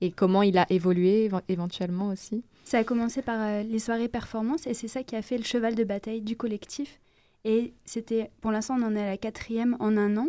[0.00, 2.44] et comment il a évolué éve- éventuellement aussi?
[2.68, 5.44] Ça a commencé par euh, les soirées performances et c'est ça qui a fait le
[5.44, 7.00] cheval de bataille du collectif.
[7.46, 10.28] Et c'était, pour l'instant, on en est à la quatrième en un an.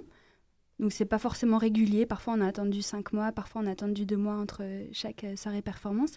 [0.79, 2.05] Donc c'est pas forcément régulier.
[2.05, 5.25] Parfois on a attendu cinq mois, parfois on a attendu deux mois entre euh, chaque
[5.25, 6.11] euh, soirée performance.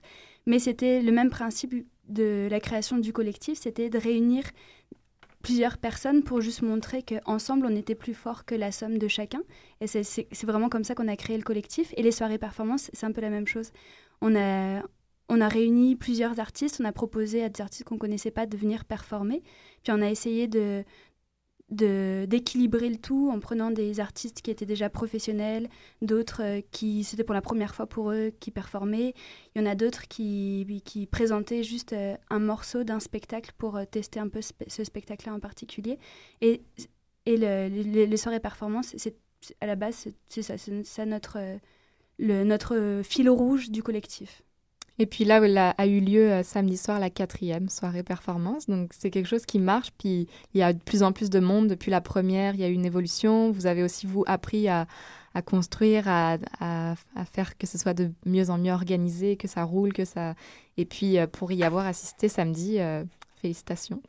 [0.46, 1.74] Mais c'était le même principe
[2.08, 4.44] de la création du collectif, c'était de réunir
[5.42, 9.42] plusieurs personnes pour juste montrer qu'ensemble on était plus fort que la somme de chacun.
[9.80, 11.92] Et c'est- vraiment comme ça qu'on a créé le collectif.
[11.96, 13.72] Et les soirées performance, c'est un peu la même chose.
[14.20, 14.85] On a,
[15.28, 18.46] on a réuni plusieurs artistes, on a proposé à des artistes qu'on ne connaissait pas
[18.46, 19.42] de venir performer.
[19.82, 20.85] Puis on a essayé de
[21.70, 25.70] d'équilibrer le tout en prenant des artistes qui étaient déjà professionnels,
[26.02, 29.14] d'autres euh, qui c'était pour la première fois pour eux qui performaient.
[29.54, 33.76] Il y en a d'autres qui, qui présentaient juste euh, un morceau d'un spectacle pour
[33.76, 35.98] euh, tester un peu ce spectacle-là en particulier.
[36.42, 36.61] Et,
[37.24, 39.16] et le- le- les soirées performance, c'est
[39.62, 40.42] à la base, c'est-
[40.85, 41.38] ça, notre,
[42.18, 44.42] notre fil rouge du collectif.
[44.98, 48.66] Et puis là, là a eu lieu euh, samedi soir la quatrième soirée performance.
[48.68, 49.90] Donc c'est quelque chose qui marche.
[49.98, 52.55] Puis il y a de plus en plus de monde depuis la première.
[52.55, 53.50] Il y a eu une évolution.
[53.50, 54.87] Vous avez aussi, vous, appris à,
[55.35, 59.48] à construire, à, à- à faire que ce soit de mieux en mieux organisé, que
[59.48, 60.35] ça roule, que ça...
[60.76, 63.02] Et puis euh, pour y avoir assisté samedi, euh,
[63.40, 64.02] félicitations.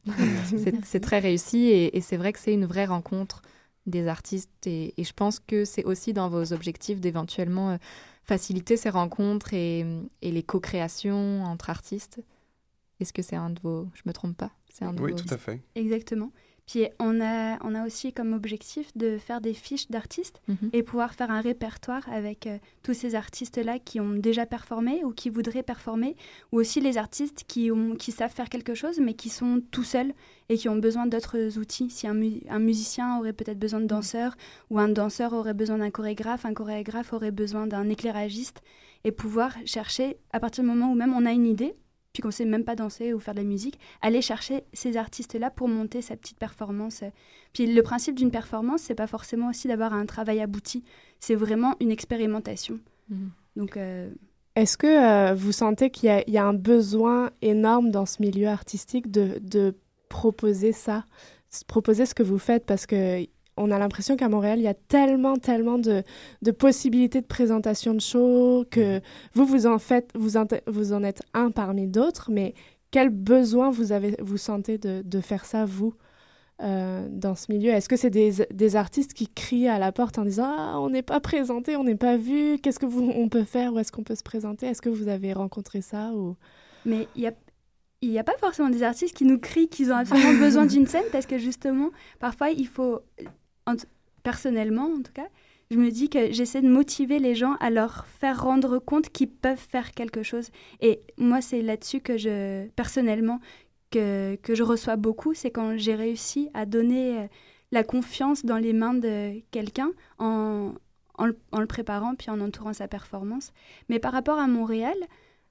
[0.83, 3.41] c'est très réussi et, et c'est vrai que c'est une vraie rencontre
[3.85, 4.49] des artistes.
[4.67, 7.77] Et, et je pense que c'est aussi dans vos objectifs d'éventuellement...
[8.23, 9.85] faciliter ces rencontres et,
[10.21, 12.21] et les co-créations entre artistes?
[12.99, 13.89] Est-ce que c'est un de vos...
[13.95, 15.61] Je me trompe pas C'est un de Oui, vos- tout à fait.
[15.75, 16.31] Exactement.
[16.65, 20.69] Puis on a, on a aussi comme objectif de faire des fiches d'artistes Mhm.
[20.71, 25.11] et pouvoir faire un répertoire avec euh, tous ces artistes-là qui ont déjà performé ou
[25.11, 26.15] qui voudraient performer,
[26.51, 29.83] ou aussi les artistes qui, ont, qui savent faire quelque chose mais qui sont tout
[29.83, 30.13] seuls
[30.49, 31.89] et qui ont besoin d'autres outils.
[31.89, 34.35] Si un, mu- un musicien aurait peut-être besoin de danseurs,
[34.69, 38.61] ou un danseur aurait besoin d'un chorégraphe, un chorégraphe aurait besoin d'un éclairagiste,
[39.05, 41.75] et pouvoir chercher, à partir du moment où même on a une idée,
[42.13, 45.49] puis qu'on sait même pas danser ou faire de la musique, aller chercher ces artistes-là
[45.49, 47.03] pour monter sa petite performance.
[47.53, 50.83] Puis le principe d'une performance, c'est pas forcément aussi d'avoir un travail abouti,
[51.19, 52.79] c'est vraiment une expérimentation.
[53.09, 53.31] Mhm.
[53.55, 54.11] Donc euh,
[54.55, 54.87] Est-ce que
[55.31, 58.47] euh, vous sentez qu'il y, a- il y a un besoin énorme dans ce milieu
[58.47, 59.73] artistique de, de
[60.07, 61.05] proposer ça,
[61.67, 62.65] proposer ce que vous faites?
[62.67, 63.25] Parce que
[63.57, 66.03] on a l'impression qu'à Montréal, il y a tellement, tellement de,
[66.41, 69.01] de possibilités de présentation de shows que
[69.33, 72.53] vous, vous en faites, vous en, vous en êtes un parmi d'autres, mais
[72.91, 75.93] quel besoin vous avez, vous sentez de, de faire ça, vous,
[76.61, 77.71] euh, dans ce milieu?
[77.71, 80.89] Est-ce que c'est des, des artistes qui crient à la porte en disant Ah, on
[80.89, 83.91] n'est pas présenté, on n'est pas vu, qu'est-ce que vous, on peut faire, où est-ce
[83.91, 84.67] qu'on peut se présenter?
[84.67, 86.35] Est-ce que vous avez rencontré ça ou...
[86.85, 87.33] Mais il y a
[88.03, 90.85] il n'y a pas forcément des artistes qui nous crient qu'ils ont absolument besoin d'une
[90.85, 92.99] scène parce que justement, parfois, il faut,
[94.23, 95.27] personnellement en tout cas,
[95.71, 99.29] je me dis que j'essaie de motiver les gens à leur faire rendre compte qu'ils
[99.29, 100.49] peuvent faire quelque chose.
[100.81, 103.39] Et moi, c'est là-dessus que je, personnellement,
[103.89, 107.27] que, que je reçois beaucoup, c'est quand j'ai réussi à donner euh,
[107.71, 110.73] la confiance dans les mains de quelqu'un en,
[111.17, 113.51] en, le- préparant puis en entourant sa performance.
[113.89, 114.97] Mais par rapport à Montréal,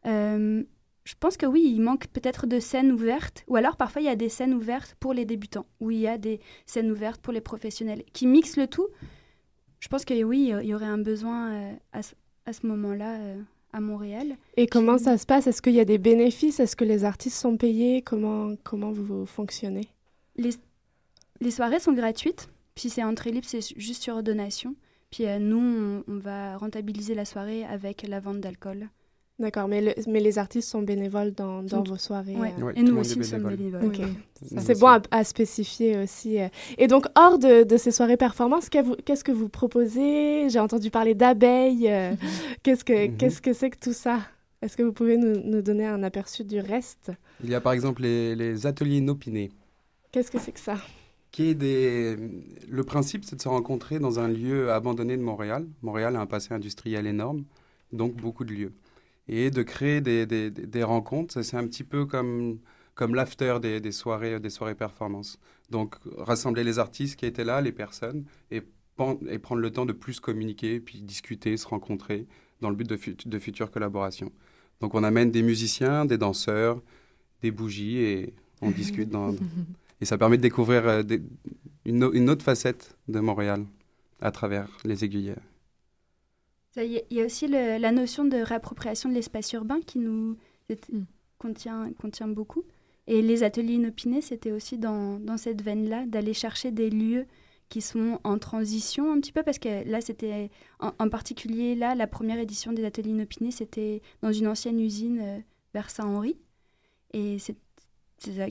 [0.07, 0.63] euh,
[1.05, 4.11] je pense que oui, il manque peut-être de scènes ouvertes, ou alors parfois il y
[4.11, 7.32] a des scènes ouvertes pour les débutants, ou il y a des scènes ouvertes pour
[7.32, 8.86] les professionnels, qui mixent le tout.
[9.80, 13.42] Je pense que oui, il y aurait un besoin euh, à ce, moment-là euh,
[13.72, 14.36] à Montréal.
[14.57, 15.48] Et comment ça se passe?
[15.48, 16.61] Est-ce qu'il y a des bénéfices?
[16.61, 18.00] Est-ce que les artistes sont payés?
[18.03, 19.88] Comment, comment vous fonctionnez?
[20.36, 20.50] Les,
[21.40, 24.76] les soirées sont gratuites, puis c'est entrée libre, c'est juste sur donation.
[25.11, 28.88] Puis euh, nous, on, on va rentabiliser la soirée avec la vente d'alcool.
[29.39, 32.37] D'accord, mais, le- mais les artistes sont bénévoles dans, vos soirées.
[32.37, 32.53] Ouais.
[32.61, 32.64] euh.
[32.66, 33.57] Ouais, Et nous aussi, sommes bénévole.
[33.80, 33.85] bénévoles.
[33.87, 33.99] Ok.
[34.53, 36.39] Nous C'est bon à, à spécifier aussi.
[36.41, 36.49] euh.
[36.78, 40.49] Et donc, hors de, de ces soirées performances, qu'est-ce que vous proposez?
[40.49, 41.89] J'ai entendu parler d'abeilles.
[41.89, 42.14] euh,
[42.62, 43.16] Qu'est-ce que Mhm.
[43.16, 44.20] qu'est-ce que c'est que tout ça?
[44.61, 47.11] Est-ce que vous pouvez nous, nous donner un aperçu du reste?
[47.43, 49.51] Il y a par exemple les, les ateliers inopinés.
[50.12, 50.76] Qu'est-ce que c'est que ça?
[51.33, 52.16] Qui est des...
[52.68, 55.66] Le principe, c'est de se rencontrer dans un lieu abandonné de Montréal.
[55.83, 57.43] Montréal a un passé industriel énorme,
[57.93, 58.72] donc beaucoup de lieux.
[59.29, 62.59] Et de créer des, des, rencontres, c'est un petit peu comme,
[62.95, 65.39] comme l'after des, des soirées, des soirées performances.
[65.70, 68.62] Donc, rassembler les artistes qui étaient là, les personnes, et,
[68.97, 72.27] prendre le temps de plus communiquer, puis discuter, se rencontrer,
[72.61, 74.31] dans le but de, fut- de futures collaborations.
[74.81, 76.83] Donc, on amène des musiciens, des danseurs,
[77.43, 79.35] des bougies, et on discute dans,
[80.01, 81.23] et ça permet de découvrir euh, des-
[81.85, 83.64] une, une autre facette de Montréal
[84.20, 85.41] à travers les aiguillères.
[86.77, 90.37] Il y, a- aussi le- la notion de réappropriation de l'espace urbain qui nous
[90.70, 91.03] Mm.
[91.39, 92.62] contient, contient beaucoup.
[93.07, 97.27] Et les ateliers inopinés, c'était aussi dans, dans cette veine-là, d'aller chercher des lieux
[97.68, 101.95] qui sont en transition un petit peu, parce que là, c'était en, en particulier, là,
[101.95, 105.39] la première édition des ateliers inopinés, c'était dans une ancienne usine euh,
[105.75, 106.37] vers Saint-Henri.
[107.12, 107.57] Et c'est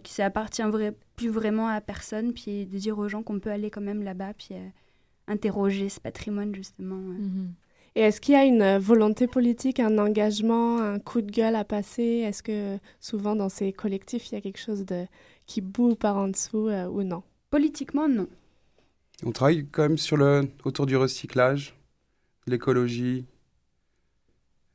[0.05, 3.69] ça, appartient vrai- plus vraiment à personne, puis de dire aux gens qu'on peut aller
[3.71, 4.67] quand même là-bas, puis euh,
[5.27, 6.95] interroger ce patrimoine, justement.
[6.97, 7.17] euh.
[7.19, 7.53] Mhm.
[7.95, 11.55] Et est-ce qu'il y a une euh, volonté politique, un engagement, un coup de gueule
[11.55, 12.23] à passer?
[12.25, 15.05] Est-ce que souvent dans ces collectifs, il y a quelque chose de
[15.45, 17.23] qui boue par en dessous euh, ou non?
[17.49, 18.27] Politiquement, non.
[19.25, 21.75] On travaille quand même sur le, autour du recyclage,
[22.47, 23.25] l'écologie,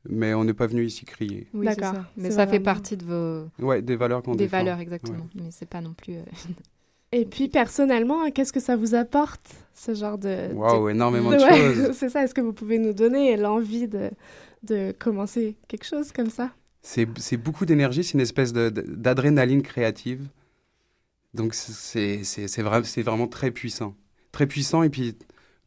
[0.07, 1.47] mais on n'est pas venu ici crier.
[1.53, 2.01] Oui, c'est D'accord.
[2.03, 2.11] ça.
[2.17, 4.57] Mais ça fait partie de vos Ouais, des valeurs qu'on des défend.
[4.59, 5.27] valeurs exactement.
[5.35, 6.13] Mais c'est pas non plus.
[6.17, 6.23] euh,
[7.11, 11.37] Et puis personnellement, hein, qu'est-ce que ça vous apporte ce genre de Waouh, énormément de
[11.85, 11.91] choses.
[11.97, 12.23] c'est ça.
[12.23, 14.09] Est-ce que vous pouvez nous donner l'envie de
[14.63, 16.51] de commencer quelque chose comme ça?
[16.81, 20.27] C'est c'est beaucoup d'énergie, c'est une espèce d'adrénaline créative.
[21.33, 23.95] Donc c'est c'est- c'est vra- c'est vraiment très puissant.
[24.31, 25.15] Très puissant et puis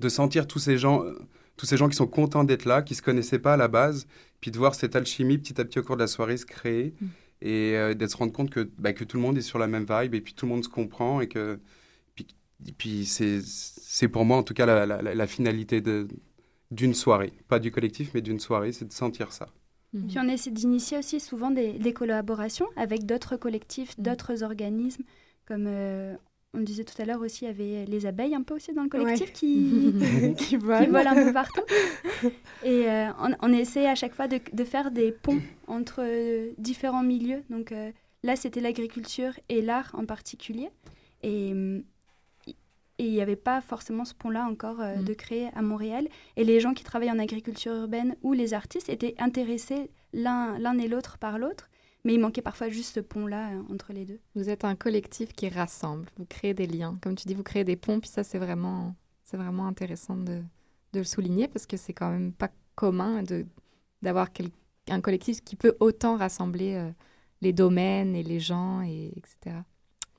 [0.01, 1.03] de sentir tous ces gens,
[1.57, 4.07] tous ces gens qui sont contents d'être là, qui se connaissaient pas à la base,
[4.41, 6.95] puis de voir cette alchimie petit à petit au cours de la soirée se créer
[7.01, 7.07] Mm.
[7.43, 9.67] Et euh, d'être se rendre compte que, bah, que tout le monde est sur la
[9.67, 11.61] même vibe et puis tout le monde se comprend et que
[12.15, 12.27] puis,
[12.79, 16.09] puis c'est c'est pour moi en tout cas la, la- la- finalité de
[16.71, 19.49] d'une soirée, pas du collectif mais d'une soirée, c'est de sentir ça.
[19.93, 20.07] mhm.
[20.09, 24.03] Puis on essaie d'initier aussi souvent des, des collaborations avec d'autres collectifs, Mm.
[24.03, 25.05] d'autres organismes,
[25.47, 26.17] comme euh,
[26.53, 28.83] on disait tout à l'heure aussi, il y avait les abeilles un peu aussi dans
[28.83, 29.33] le collectif Ouais.
[29.33, 29.95] qui,
[30.37, 31.63] qui qui volent un peu partout.
[32.65, 36.51] Et euh, on, on essaie à chaque fois de, de faire des ponts entre euh,
[36.59, 37.43] différents milieux.
[37.51, 37.91] Donc euh,
[38.23, 40.71] là, c'était l'agriculture et l'art en particulier.
[41.23, 41.55] Et
[42.99, 45.05] et il n'y avait pas forcément ce pont-là encore Mm.
[45.05, 46.07] de créer à Montréal.
[46.37, 50.87] Et les gens qui travaillent en agriculture urbaine ou les artistes étaient intéressés l'un et
[50.87, 51.71] l'autre par l'autre.
[52.05, 54.21] Mais il manquait parfois juste ce pont-là euh, entre les deux.
[54.35, 56.07] Vous êtes un collectif qui rassemble.
[56.17, 56.99] Vous créez des liens.
[57.03, 58.01] Comme tu dis, vous créez des ponts.
[58.01, 58.95] Puis ça, c'est vraiment,
[59.25, 60.41] c'est vraiment intéressant de,
[60.93, 63.47] de le souligner parce que c'est quand même pas commun de
[64.03, 64.49] d'avoir quel-
[64.89, 66.91] un collectif qui peut autant rassembler euh,
[67.43, 69.57] les domaines et les gens et etc.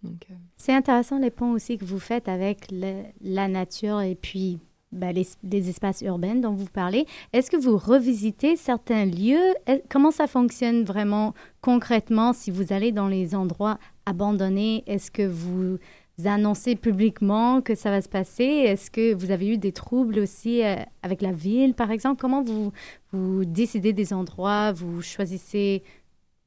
[0.04, 4.14] Donc, euh, C'est intéressant les ponts aussi que vous faites avec le- la nature et
[4.16, 4.60] puis
[4.92, 7.06] ben, les, espaces urbains dont vous parlez.
[7.32, 9.54] Est-ce que vous revisitez certains lieux?
[9.90, 14.84] Comment ça fonctionne vraiment concrètement si vous allez dans les endroits abandonnés?
[14.88, 15.78] Est-ce que vous
[16.26, 18.44] annoncez publiquement que ça va se passer?
[18.44, 22.20] Est-ce que vous avez eu des troubles aussi euh, avec la ville, par exemple?
[22.20, 24.74] Comment vous décidez des endroits?
[24.74, 25.84] Vous choisissez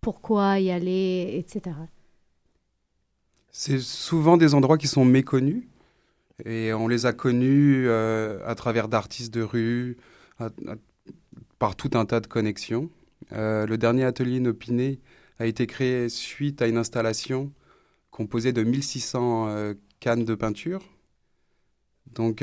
[0.00, 1.76] pourquoi y aller, etc.
[3.50, 5.64] C'est souvent des endroits qui sont méconnus
[6.44, 9.96] et on les a connus euh, à travers d'artistes de rue,
[11.58, 12.90] par tout un tas de connexions.
[13.32, 15.00] Euh, le dernier atelier inopiné
[15.38, 17.52] a été créé suite à une installation
[18.10, 20.82] composée de 1600 euh, cannes de peinture.
[22.12, 22.42] Donc,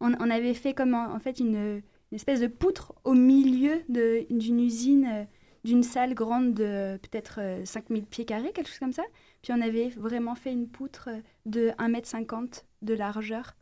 [0.00, 5.26] On, avait fait comme en, fait une, espèce de poutre au milieu d'une usine,
[5.66, 9.02] d'une salle grande de peut-être euh, 5000 pieds carrés, quelque chose comme ça.
[9.46, 13.54] Puis on avait vraiment fait une poutre euh, de 1m50 de largeur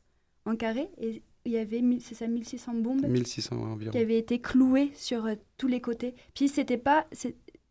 [0.46, 0.88] en carré.
[0.96, 3.92] Et il y avait, c'est ça, 1600 bombes 1600 environ.
[3.92, 6.14] qui avaient été clouées sur euh, tous les côtés.
[6.32, 7.06] Puis c'était pas,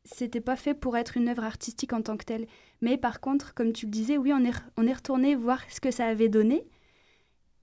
[0.04, 2.46] c'était pas fait pour être une œuvre artistique en tant que telle.
[2.82, 5.82] Mais par contre, comme tu le disais, oui, on est, on est retourné voir ce
[5.82, 6.68] que ça avait donné.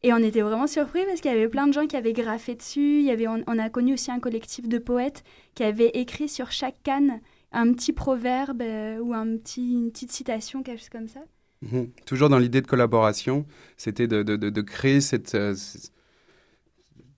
[0.02, 2.56] Et on était vraiment surpris parce qu'il y avait plein de gens qui avaient graffé
[2.56, 2.98] dessus.
[2.98, 5.22] Il y avait, on, on a connu aussi un collectif de poètes
[5.54, 7.20] qui avaient écrit sur chaque canne
[7.52, 11.20] un petit proverbe euh, ou un petit, une petite citation, quelque chose comme ça.
[11.62, 11.90] Mhm.
[12.06, 13.44] Toujours dans l'idée de collaboration,
[13.76, 15.54] c'était de, de- de- créer cette, euh,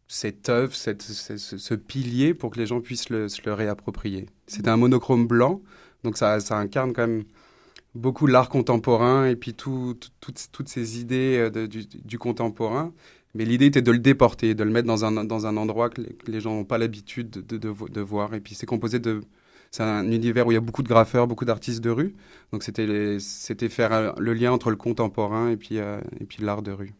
[0.08, 4.26] cette œuvre, cette- ce, pilier pour que les gens puissent le- se le réapproprier.
[4.46, 5.62] C'était un monochrome blanc,
[6.02, 7.24] donc ça, ça incarne quand même
[7.94, 12.92] beaucoup l'art contemporain et puis tout- tout- toutes, toutes ces idées euh, du, du contemporain.
[13.34, 16.02] Mais l'idée était de le déporter, de le mettre dans un, dans un endroit que
[16.26, 18.34] les, gens n'ont pas l'habitude de, de voir.
[18.34, 19.22] Et puis c'est composé de...
[19.72, 22.14] C'est un univers où il y a beaucoup de graffeurs, beaucoup d'artistes de rue.
[22.52, 26.42] Donc c'était c'était faire euh, le lien entre le contemporain et puis, euh, et puis
[26.44, 26.92] l'art de rue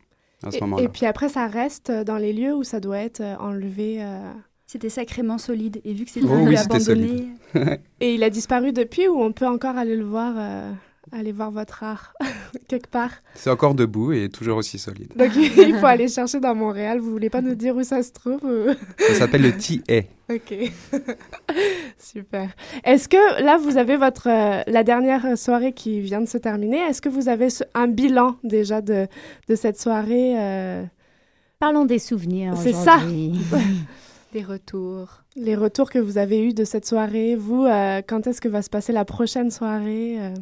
[0.43, 0.83] à ce Et, moment-là.
[0.83, 4.03] et puis après, ça reste euh, dans les lieux où ça doit être enlevé.
[4.03, 4.33] euh,
[4.67, 5.81] C'était sacrément solide.
[5.85, 7.29] Et vu que c'était Oh oui, abandonné, solide.
[8.01, 10.73] Et il a disparu depuis ou on peut encore aller le voir, euh,
[11.13, 12.15] aller voir votre art
[12.69, 15.13] quelque part C'est encore debout et toujours aussi solide.
[15.17, 16.99] Donc il faut aller chercher dans Montréal.
[17.01, 20.01] Vous voulez pas nous dire où ça se trouve ou- Ça s'appelle le TA.
[20.33, 20.55] Ok.
[21.99, 22.49] Super.
[22.85, 26.79] Est-ce que là, vous avez votre euh, la dernière soirée qui vient de se terminer
[26.79, 29.07] Est-ce que vous avez ce- un bilan déjà de,
[29.49, 30.85] de cette soirée euh,
[31.59, 32.55] Parlons des souvenirs.
[32.57, 32.99] C'est ça.
[34.33, 35.23] Des retours.
[35.37, 38.63] Les retours que vous avez eus de cette soirée, vous, euh, quand est-ce que va
[38.63, 40.35] se passer la prochaine soirée euh?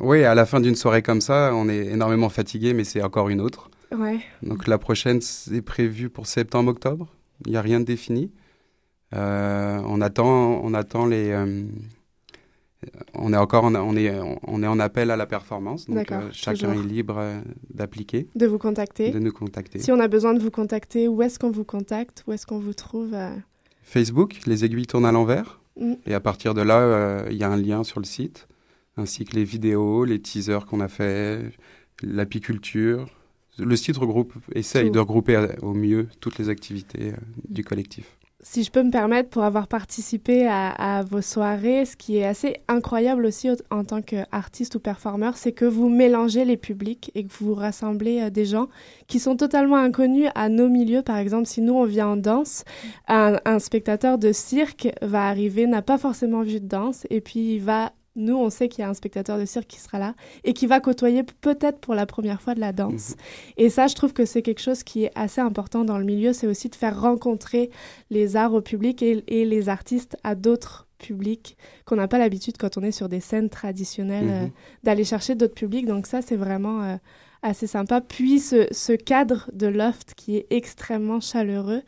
[0.00, 3.28] Oui, à la fin d'une soirée comme ça, on est énormément fatigué, mais c'est encore
[3.28, 3.70] une autre.
[3.96, 4.18] Ouais.
[4.42, 7.08] Donc la prochaine, c'est prévu pour septembre-octobre.
[7.46, 8.32] Il n'y a rien de défini.
[9.14, 11.30] Euh, on attend, on attend les.
[11.30, 11.64] euh,
[13.14, 14.12] on est encore, en, on est,
[14.46, 15.86] on est en appel à la performance.
[15.86, 16.84] Donc euh, chacun toujours.
[16.84, 17.22] est libre
[17.72, 19.78] d'appliquer, De vous contacter de nous contacter.
[19.78, 22.24] Si on a besoin de vous contacter, où est-ce qu'on vous contacte?
[22.26, 23.14] Où est-ce qu'on vous trouve
[23.82, 25.60] Facebook, les aiguilles tournent à l'envers.
[25.80, 25.94] Mm.
[26.06, 28.48] Et à partir de là, il y a un lien sur le site,
[28.96, 31.40] ainsi que les vidéos, les teasers qu'on a fait,
[32.02, 33.06] l'apiculture.
[33.58, 34.92] Le site regroupe, essaye Tout.
[34.94, 37.16] de regrouper à- au mieux toutes les activités euh,
[37.48, 38.16] du collectif.
[38.40, 40.68] Si je peux me permettre, pour avoir participé à,
[40.98, 45.36] à vos soirées, ce qui est assez incroyable aussi au- en tant qu'artiste ou performeur,
[45.38, 48.66] c'est que vous mélangez les publics et que vous rassemblez euh, des gens
[49.06, 51.02] qui sont totalement inconnus à nos milieux.
[51.02, 52.64] Par exemple, si nous, on vient en danse,
[53.08, 57.54] un, un spectateur de cirque va arriver, n'a pas forcément vu de danse, et puis
[57.54, 57.92] il va...
[58.16, 60.66] Nous, on sait qu'il y a un spectateur de cirque qui sera là et qui
[60.66, 63.16] va côtoyer peut-être pour la première fois de la danse.
[63.56, 66.32] Et ça, je trouve que c'est quelque chose qui est assez important dans le milieu,
[66.32, 67.70] c'est aussi de faire rencontrer
[68.10, 72.56] les arts au public et, et les artistes à d'autres publics qu'on n'a pas l'habitude
[72.56, 74.44] quand on est sur des scènes traditionnelles Mhm.
[74.44, 74.46] euh,
[74.84, 75.86] d'aller chercher d'autres publics.
[75.86, 76.96] Donc ça, c'est vraiment euh,
[77.44, 78.00] assez sympa.
[78.00, 81.82] Puis ce, ce cadre de loft qui est extrêmement chaleureux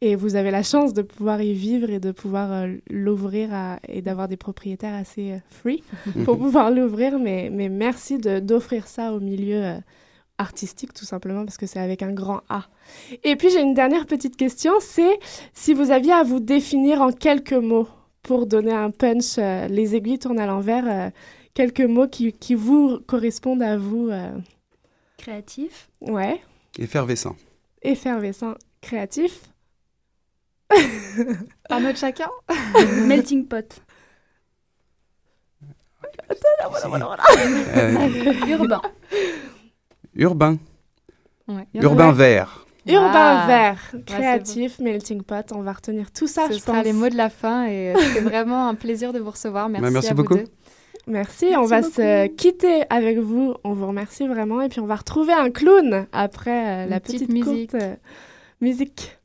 [0.00, 3.50] et vous avez la chance de pouvoir y vivre et de pouvoir euh, l'ouvrir
[3.88, 5.82] et d'avoir des propriétaires assez euh, free
[6.24, 7.18] pour pouvoir l'ouvrir.
[7.18, 9.78] Mais, mais merci d'offrir ça au milieu euh,
[10.36, 12.66] artistique tout simplement parce que c'est avec un grand A.
[13.24, 15.18] Et puis j'ai une dernière petite question, c'est
[15.52, 17.88] si vous aviez à vous définir en quelques mots
[18.22, 21.10] pour donner un punch, les aiguilles tournent à l'envers,
[21.54, 24.10] quelques mots qui, qui vous correspondent à vous.
[25.18, 25.90] Créatif.
[26.00, 26.40] ouais,
[26.78, 27.36] Effervescent.
[27.82, 29.40] effervescent, créatif.
[31.70, 32.28] Un autre chacun
[33.06, 33.80] Melting pot.
[36.30, 38.80] Euh, Urbain.
[40.14, 40.58] urbain.
[41.48, 41.66] Ouais.
[41.74, 42.14] Urbain Ouais.
[42.14, 42.64] vert.
[42.86, 43.46] Urbain Ah.
[43.46, 46.84] vert, c'est créatif, melting pot, on va retenir tout ça, Ce je sera pense.
[46.84, 49.68] les mots de la fin et c'était vraiment un plaisir de vous recevoir.
[49.68, 50.36] Merci, Bah, merci à vous beaucoup.
[50.36, 50.44] deux.
[51.08, 51.94] Merci, Merci on va beaucoup.
[51.94, 53.54] se quitter avec vous.
[53.64, 57.26] On vous remercie vraiment et puis on va retrouver un clown après euh, la petite
[57.26, 57.70] petite, musique.
[57.70, 57.94] courte, euh,
[58.60, 59.17] musique.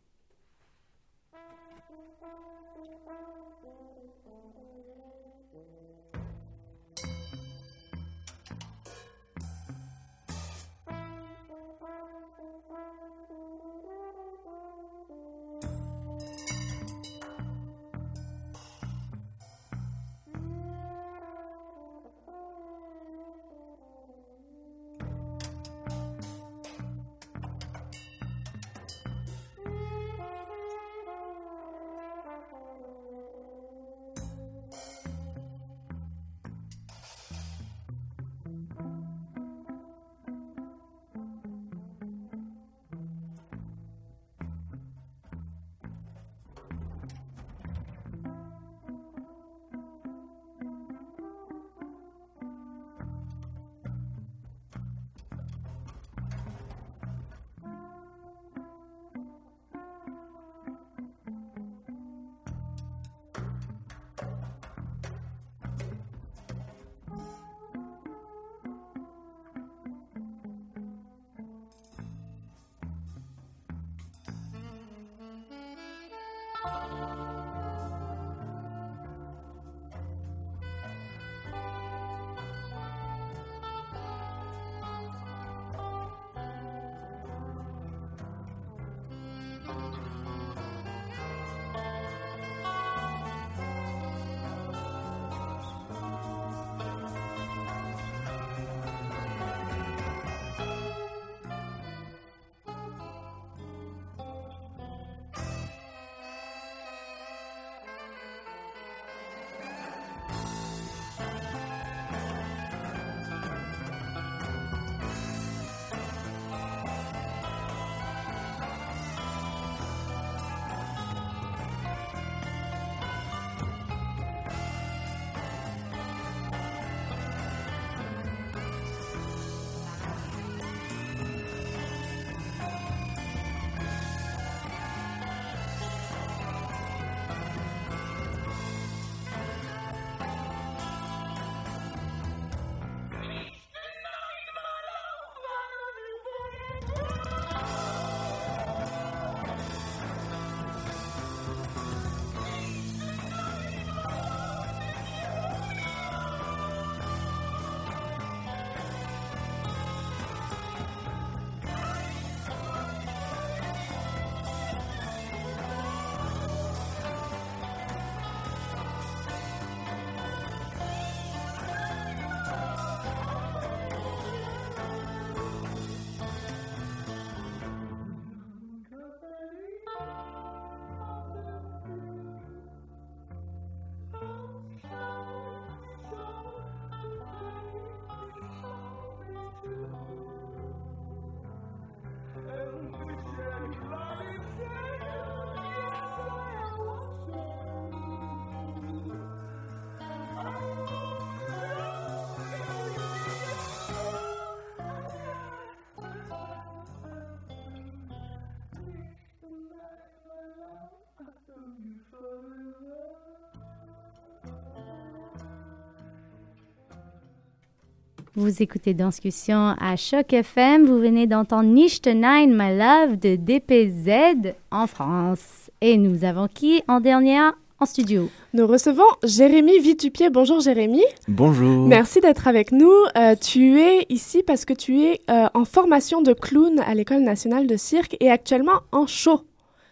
[218.36, 220.86] Vous écoutez Danscussion à Choc FM.
[220.86, 225.69] Vous venez d'entendre Nicht Nine My Love de DPZ en France.
[225.81, 228.31] Et nous avons qui en dernière en studio?
[228.55, 230.31] Nous recevons Jérémy Vitupier.
[230.31, 231.03] Bonjour Jérémy.
[231.27, 231.86] Bonjour.
[231.86, 232.91] Merci d'être avec nous.
[233.15, 237.21] Euh, tu es ici parce que tu es euh, en formation de clown à l'École
[237.21, 239.41] nationale de cirque et actuellement en show.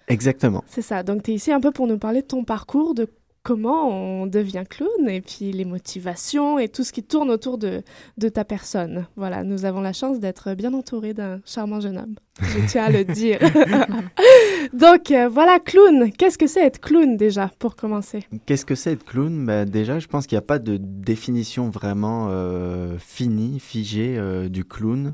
[0.08, 0.64] Exactement.
[0.66, 1.04] C'est ça.
[1.04, 3.08] Donc tu es ici un peu pour nous parler de ton parcours, de
[3.44, 7.82] comment on devient clown et puis les motivations et tout ce qui tourne autour de,
[8.18, 9.08] de ta personne.
[9.16, 12.16] Voilà, nous avons la chance d'être bien entourés d'un charmant jeune homme.
[12.42, 13.40] Je tiens à le dire.
[14.74, 16.12] Donc euh, voilà, clown.
[16.12, 18.24] Qu'est-ce que c'est être clown déjà, pour commencer?
[18.46, 19.46] Qu'est-ce que c'est être clown?
[19.46, 24.50] Bah, Déjà, je pense qu'il n'y a pas de définition vraiment euh, finie, figée euh,
[24.50, 25.14] du clown.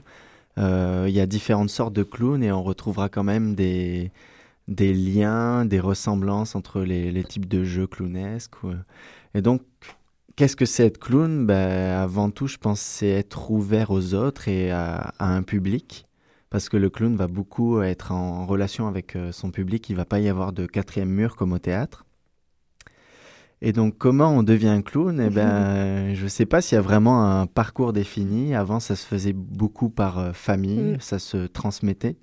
[0.58, 4.12] Euh, Il y a différentes sortes de clowns et on retrouvera quand même des,
[4.68, 8.64] des liens, des ressemblances entre les, les types de jeux clownesques.
[8.64, 8.72] ou-
[9.34, 9.62] Et donc,
[10.36, 11.46] qu'est-ce que c'est être clown?
[11.46, 16.06] Ben, Avant tout, je pense c'est être ouvert aux autres et à, à un public.
[16.50, 19.90] Parce que le clown va beaucoup être en relation avec euh, son public.
[19.90, 22.06] Il va pas y avoir de quatrième mur comme au théâtre.
[23.62, 25.20] Et donc, comment on devient clown?
[25.20, 28.54] Eh ben, je sais pas s'il y a vraiment un parcours défini.
[28.56, 31.00] Avant, ça se faisait beaucoup par euh, famille, Mm.
[31.00, 32.18] ça se transmettait.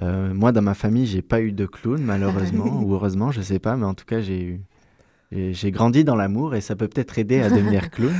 [0.00, 3.58] Euh, moi, dans ma famille, j'ai pas eu de clown, malheureusement, ou heureusement, je sais
[3.58, 4.60] pas, mais en tout cas, j'ai eu,
[5.52, 8.14] j'ai grandi dans l'amour et ça peut peut-être aider à devenir clown.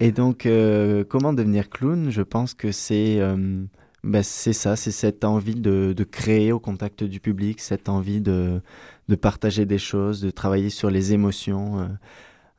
[0.00, 2.10] Et donc, euh, comment devenir clown?
[2.10, 3.62] Je pense que c'est euh,
[4.02, 8.22] ben, c'est ça, c'est cette envie de, de créer au contact du public, cette envie
[8.22, 8.62] de,
[9.08, 11.90] de partager des choses, de travailler sur les émotions.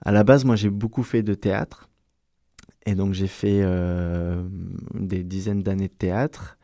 [0.06, 1.90] À la base, moi, j'ai beaucoup fait de théâtre.
[2.86, 3.64] Et donc, j'ai fait
[4.94, 6.60] des dizaines d'années de théâtre.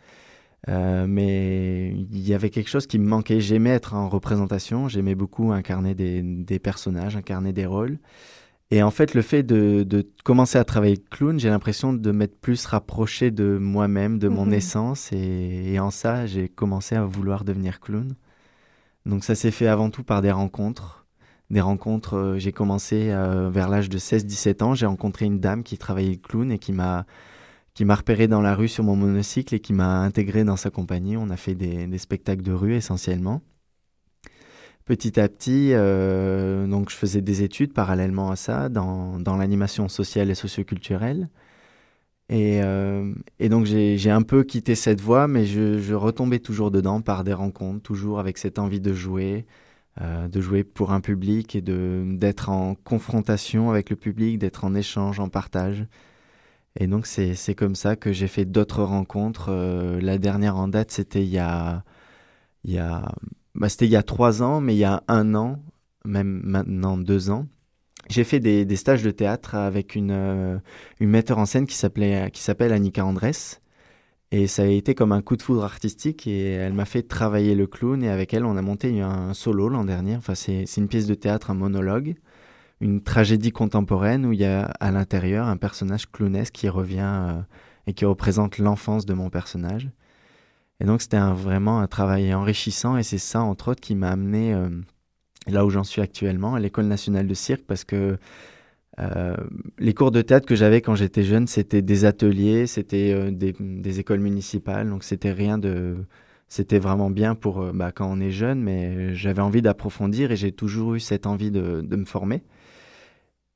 [0.70, 3.40] Euh, mais il y avait quelque chose qui me manquait.
[3.42, 8.00] J'aimais être en représentation, j'aimais beaucoup incarner des, des personnages, incarner des rôles.
[8.72, 12.40] Et en fait, le fait de, de commencer à travailler clown, j'ai l'impression de m'être
[12.42, 14.54] plus rapproché de moi-même, de mon Mhm.
[14.54, 15.12] essence.
[15.14, 18.16] Et, et en ça, j'ai commencé à vouloir devenir clown.
[19.06, 21.06] Donc ça s'est fait avant tout par des rencontres.
[21.50, 24.76] Des rencontres, euh, j'ai commencé euh, vers l'âge de 16-17 ans.
[24.76, 27.06] J'ai rencontré une dame qui travaillait clown et qui m'a
[27.78, 30.72] qui m'a repéré dans la rue sur mon monocycle et qui m'a intégré dans sa
[30.72, 31.16] compagnie.
[31.16, 33.44] On a fait des, spectacles de rue essentiellement.
[34.86, 40.32] Petit à petit, euh, donc je faisais des études parallèlement à ça dans, l'animation sociale
[40.32, 41.30] et socioculturelle.
[42.30, 47.24] Et, euh, donc j'ai un peu quitté cette voie, mais je, retombais toujours dedans par
[47.24, 49.46] des rencontres, toujours avec cette envie de jouer,
[50.02, 54.74] euh, de jouer pour un public et d'être en confrontation avec le public, d'être en
[54.74, 55.86] échange, en partage.
[56.80, 59.50] Et donc c'est comme ça que j'ai fait d'autres rencontres.
[59.50, 61.84] Euh, la dernière en date, c'était il y a
[62.64, 63.12] il y a,
[63.56, 65.64] bah, c'était il y a trois ans, mais il y a un an,
[66.06, 67.48] même maintenant deux ans,
[68.10, 70.58] j'ai fait des, des stages de théâtre avec une, euh,
[71.00, 73.62] une metteur en scène qui s'appelle Annika Andress.
[74.32, 77.56] Et ça a été comme un coup de foudre artistique et elle m'a fait travailler
[77.56, 80.18] le clown et avec elle on a monté un solo l'an dernier.
[80.18, 82.16] Enfin c'est une pièce de théâtre, un monologue,
[82.80, 87.42] une tragédie contemporaine où il y a à l'intérieur un personnage clownesque qui revient euh,
[87.88, 89.90] et qui représente l'enfance de mon personnage.
[90.80, 94.54] Et donc c'était vraiment un travail enrichissant et c'est ça entre autres qui m'a amené
[94.54, 94.70] euh,
[95.48, 98.20] là où j'en suis actuellement à l'école nationale de cirque parce que
[99.00, 99.38] euh,
[99.80, 104.20] les cours de théâtre que j'avais quand j'étais jeune, c'était des ateliers, c'était des, écoles
[104.20, 105.98] municipales, donc c'était rien de,
[106.48, 110.52] c'était vraiment bien pour bah, quand on est jeune, mais j'avais envie d'approfondir et j'ai
[110.52, 112.44] toujours eu cette envie de, de me former.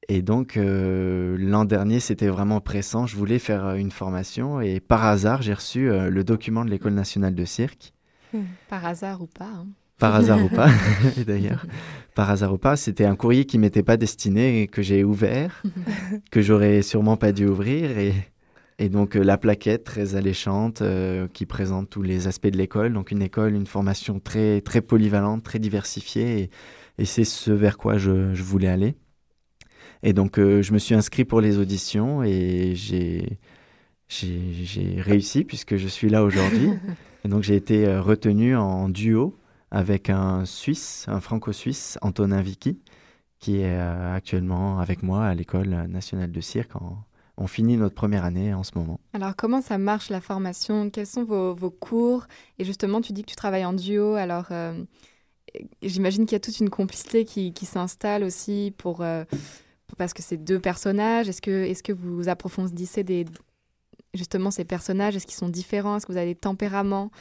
[0.10, 3.06] Et donc euh, l'an dernier, c'était vraiment pressant.
[3.06, 6.70] Je voulais faire euh, une formation et par hasard, j'ai reçu euh, le document de
[6.70, 7.94] l'école nationale de cirque.
[8.70, 9.46] Par hasard ou pas.
[9.46, 9.68] hein.
[10.00, 10.70] Par hasard ou pas,
[11.28, 11.66] d'ailleurs.
[12.16, 15.62] Par hasard ou pas, c'était un courrier qui m'était pas destiné et que j'ai ouvert,
[16.32, 17.98] que j'aurais sûrement pas dû ouvrir.
[18.00, 18.14] Et,
[18.80, 22.94] et donc euh, la plaquette très alléchante euh, qui présente tous les aspects de l'école.
[22.94, 26.40] Donc une école, une formation très, très polyvalente, très diversifiée.
[26.40, 26.50] Et,
[26.98, 28.96] et c'est ce vers quoi je, je voulais aller.
[30.04, 33.38] Et donc euh, je me suis inscrit pour les auditions et j'ai
[34.10, 36.68] j'ai réussi puisque je suis là aujourd'hui.
[37.24, 39.38] Et donc j'ai été euh, retenu en duo
[39.70, 42.80] avec un Suisse, un franco-suisse, Antonin Vicky,
[43.40, 46.76] qui est euh, actuellement avec moi à l'école nationale de cirque.
[46.76, 46.98] En-
[47.38, 49.00] on finit notre première année en ce moment.
[49.14, 50.90] Alors, comment ça marche la formation?
[50.90, 52.26] Quels sont vos, vos cours?
[52.60, 54.16] Et justement, tu dis que tu travailles en duo.
[54.16, 54.84] Alors, euh,
[55.82, 59.40] j'imagine qu'il y a toute une complicité qui, qui s'installe aussi pour, euh, pour-
[59.96, 61.30] parce que c'est deux personnages.
[61.30, 63.26] Est-ce que, est que vous approfondissez des,
[64.14, 65.16] justement ces personnages?
[65.16, 65.98] Est-ce qu'ils sont différents?
[65.98, 67.12] Est-ce que vous avez des tempéraments?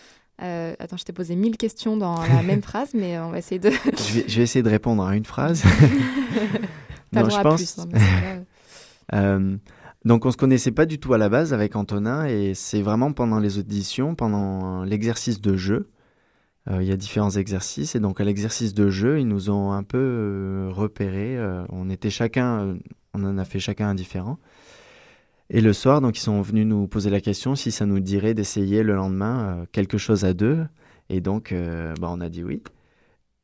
[0.43, 3.59] Euh, Attends, je t'ai posé mille questions dans la même phrase, mais on va essayer
[3.59, 3.71] de.
[3.71, 5.63] Je vais, je vais essayer de répondre à une phrase.
[7.13, 8.45] Non, je pense- plus, hein.
[9.13, 9.57] Euh,
[10.05, 13.13] donc on se connaissait pas du tout à la base avec Antonin et c'est vraiment
[13.13, 15.91] pendant les auditions, pendant l'exercice de jeu.
[16.69, 19.73] Euh, Il y a différents exercices et donc à l'exercice de jeu, ils nous ont
[19.73, 21.37] un peu euh, repérés.
[21.39, 22.79] euh, on était chacun,
[23.15, 24.39] on en a fait chacun un différent.
[25.51, 28.35] Et le soir, donc ils sont venus nous poser la question si ça nous dirait
[28.35, 30.65] d'essayer le lendemain quelque chose à deux.
[31.09, 32.63] Et donc, euh, bah, on a dit oui.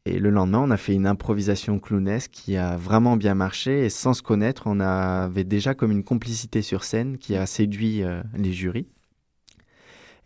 [0.06, 3.84] Et le lendemain, on a fait une improvisation clownesque qui a vraiment bien marché.
[3.86, 8.02] Et sans se connaître, on avait déjà comme une complicité sur scène qui a séduit
[8.36, 8.86] les jurys.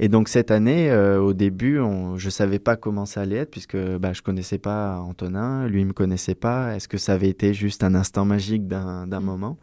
[0.03, 3.51] Et donc cette année, euh, au début, on, je savais pas comment ça allait être
[3.51, 6.75] puisque bah, je connaissais pas Antonin, lui me connaissait pas.
[6.75, 9.59] Est-ce que ça avait été juste un instant magique d'un d'un moment?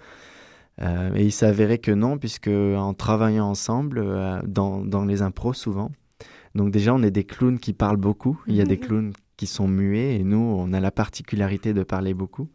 [0.79, 5.23] Euh, Et il s'est avéré que non, puisque en travaillant ensemble euh, dans, dans les
[5.23, 5.91] impros souvent,
[6.53, 8.39] donc déjà on est des clowns qui parlent beaucoup.
[8.45, 11.81] Il y a des clowns qui sont muets et nous on a la particularité de
[11.83, 12.47] parler beaucoup.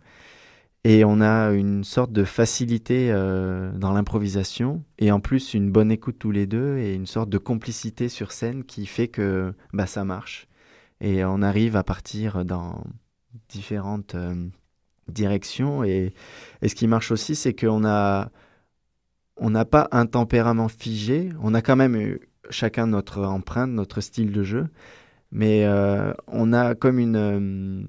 [0.85, 5.93] Et on a une sorte de facilité euh, dans l'improvisation et en plus une bonne
[5.93, 9.87] écoute tous les deux et une sorte de complicité sur scène qui fait que bah,
[9.87, 10.49] ça marche.
[11.01, 12.83] Et on arrive à partir dans
[13.49, 14.35] différentes euh,
[15.09, 15.85] directions.
[15.85, 16.15] Et,
[16.67, 18.31] ce qui marche aussi, c'est qu'on a
[19.37, 21.31] on n'a pas un tempérament figé.
[21.41, 22.21] On a quand même eu
[22.51, 24.69] chacun notre empreinte, notre style de jeu.
[25.31, 27.87] Mais euh, on a comme une...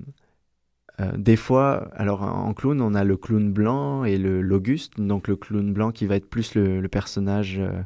[0.99, 4.99] euh, des fois, alors en clown, on a le clown blanc et le l'Auguste.
[4.99, 7.81] Donc le clown blanc qui va être plus le, le personnage, euh,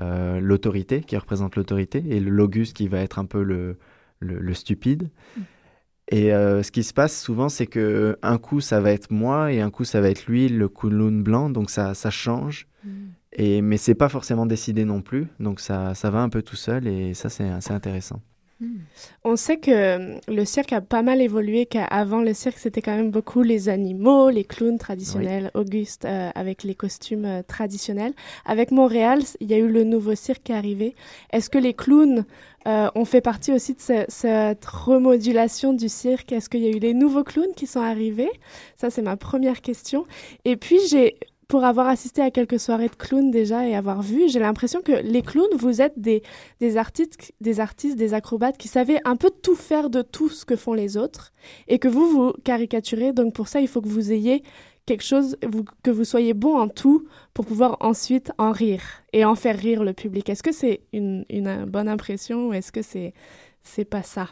[0.00, 3.78] euh, l'autorité, qui représente l'autorité, et le l'Auguste qui va être un peu le,
[4.20, 5.10] le, le stupide.
[6.08, 9.52] Et euh, ce qui se passe souvent, c'est que un coup ça va être moi
[9.52, 11.50] et un coup ça va être lui, le clown blanc.
[11.50, 12.66] Donc ça, ça change.
[13.32, 15.28] Et mais c'est pas forcément décidé non plus.
[15.38, 18.29] Donc ça, ça va un peu tout seul et ça c'est assez
[18.60, 19.10] intéressant.
[19.24, 22.94] On sait que euh, le cirque a pas mal évolué, qu'avant le cirque c'était quand
[22.94, 28.12] même beaucoup les animaux, les clowns traditionnels, Auguste euh, avec les costumes euh, traditionnels.
[28.44, 30.94] Avec Montréal, il y a eu le nouveau cirque qui est arrivé.
[31.32, 32.24] Est-ce que les clowns
[32.66, 36.32] euh, ont fait partie aussi de ce- cette remodulation du cirque?
[36.32, 38.30] Est-ce qu'il y a eu des nouveaux clowns qui sont arrivés?
[38.76, 40.06] Ça c'est ma première question.
[40.44, 41.16] Et puis j'ai
[41.50, 44.92] pour avoir assisté à quelques soirées de clowns déjà et avoir vu, j'ai l'impression que
[44.92, 46.22] les clowns, vous êtes des,
[46.60, 50.44] des, artistes, des artistes, des acrobates qui savaient un peu tout faire de tout ce
[50.44, 51.32] que font les autres
[51.66, 53.12] et que vous, vous caricaturez.
[53.12, 54.44] Donc pour ça, il faut que vous ayez
[54.86, 55.36] quelque chose,
[55.82, 58.82] que vous soyez bon en tout pour pouvoir ensuite en rire
[59.12, 60.28] et en faire rire le public.
[60.28, 63.12] Est-ce que c'est une, une euh, bonne impression ou est-ce que c'est
[63.64, 64.28] c'est pas ça?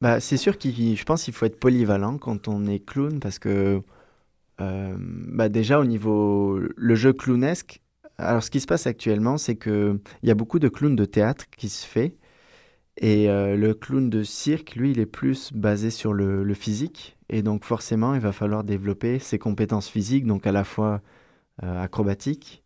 [0.00, 3.38] Bah, c'est sûr qu'il, je pense qu'il faut être polyvalent quand on est clown parce
[3.38, 3.82] que
[4.58, 7.80] bah déjà au niveau le jeu clownesque.
[8.18, 11.04] Alors ce qui se passe actuellement, c'est que il y a beaucoup de clowns de
[11.04, 12.16] théâtre qui se fait
[12.98, 17.18] Et euh, le clown de cirque, lui, il est plus basé sur le, physique.
[17.30, 21.02] Et donc forcément, il va falloir développer ses compétences physiques, donc à la fois
[21.62, 22.62] euh, acrobatiques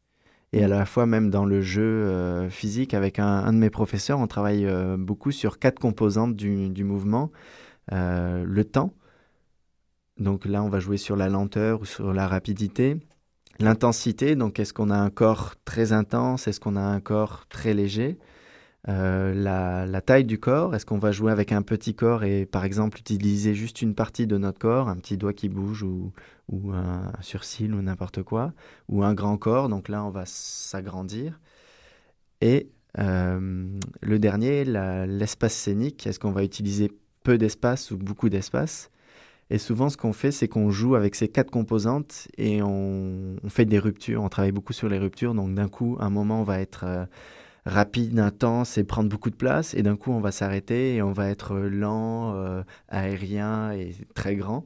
[0.52, 2.94] et à la fois même dans le jeu euh, physique.
[2.94, 7.30] Avec un, de mes professeurs, on travaille euh, beaucoup sur quatre composantes du, mouvement.
[7.92, 8.94] Euh, le temps,
[10.18, 12.96] donc là, on va jouer sur la lenteur ou sur la rapidité.
[13.58, 17.74] L'intensité, donc est-ce qu'on a un corps très intense, est-ce qu'on a un corps très
[17.74, 18.18] léger?
[18.88, 22.64] Euh, la, taille du corps, est-ce qu'on va jouer avec un petit corps et par
[22.64, 26.12] exemple utiliser juste une partie de notre corps, un petit doigt qui bouge ou,
[26.72, 28.52] un surcil ou n'importe quoi,
[28.88, 31.40] ou un grand corps, donc là on va s'agrandir.
[32.40, 33.68] Et euh,
[34.02, 36.92] le dernier, l'espace scénique, est-ce qu'on va utiliser
[37.24, 38.90] peu d'espace ou beaucoup d'espace?
[39.50, 43.48] Et souvent ce qu'on fait, c'est qu'on joue avec ces quatre composantes et on, on
[43.48, 46.44] fait des ruptures, on travaille beaucoup sur les ruptures, donc d'un coup, un moment on
[46.44, 46.84] va être...
[46.84, 47.04] euh,
[47.64, 49.74] rapide, intense et prendre beaucoup de place.
[49.74, 54.36] Et d'un coup, on va s'arrêter et on va être lent, euh, aérien et très
[54.36, 54.64] grand.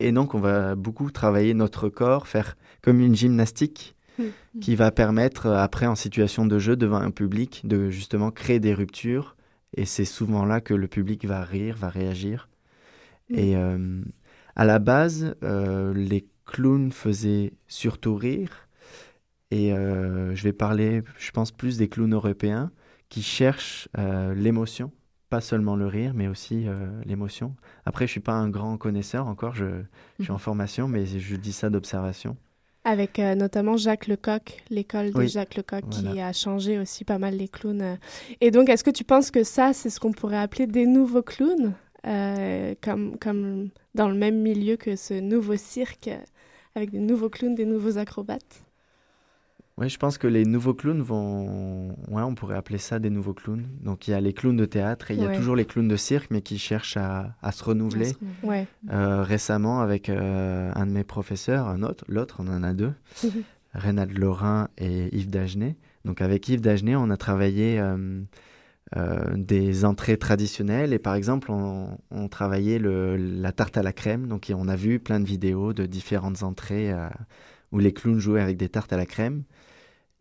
[0.00, 4.60] Et donc, on va beaucoup travailler notre corps, faire comme une gymnastique Mm.
[4.60, 8.60] qui va permettre, euh, après, en situation de jeu devant un public, de justement créer
[8.60, 9.36] des ruptures.
[9.76, 12.47] Et c'est souvent là que le public va rire, va réagir.
[13.30, 14.02] Et euh,
[14.56, 18.68] à la base, euh, les clowns faisaient surtout rire.
[19.50, 22.70] Et euh, je vais parler, je pense, plus des clowns européens
[23.08, 23.88] qui cherchent
[24.36, 24.92] l'émotion,
[25.30, 26.66] pas seulement le rire, mais aussi
[27.06, 27.56] l'émotion.
[27.86, 29.64] Après, je suis pas un grand connaisseur encore, je,
[30.18, 32.36] je suis en formation, mais je dis ça d'observation.
[32.84, 37.18] Avec euh, notamment Jacques Lecoq, l'école de Oui, Jacques Lecoq, qui a changé aussi pas
[37.18, 37.98] mal les clowns.
[38.40, 41.22] Et donc, est-ce que tu penses que ça, c'est ce qu'on pourrait appeler des nouveaux
[41.22, 41.74] clowns,
[42.08, 46.10] euh, comme, comme dans le même milieu que ce nouveau cirque,
[46.74, 48.64] avec des nouveaux clowns, des nouveaux acrobates
[49.76, 51.88] Oui, je pense que les nouveaux clowns vont.
[52.08, 53.66] Ouais, on pourrait appeler ça des nouveaux clowns.
[53.82, 55.88] Donc il y a les clowns de théâtre et il y a toujours les clowns
[55.88, 58.12] de cirque, mais qui cherchent à, à se renouveler.
[58.42, 58.66] Ouais.
[58.90, 62.92] Euh, récemment, avec euh, un de mes professeurs, un autre, l'autre, on en a deux,
[63.74, 65.76] Reynald Laurin et Yves Dagenet.
[66.04, 68.22] Donc avec Yves Dagenet, on a travaillé euh,
[68.96, 73.92] euh, des entrées traditionnelles et par exemple, on, on travaillait le, la tarte à la
[73.92, 74.26] crème.
[74.26, 77.08] Donc on a vu plein de vidéos de différentes entrées euh,
[77.72, 79.44] où les clowns jouaient avec des tartes à la crème.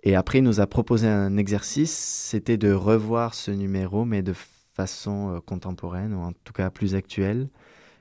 [0.03, 4.33] Et après, il nous a proposé un exercice, c'était de revoir ce numéro, mais de
[4.73, 7.49] façon euh, contemporaine, ou en tout cas plus actuelle.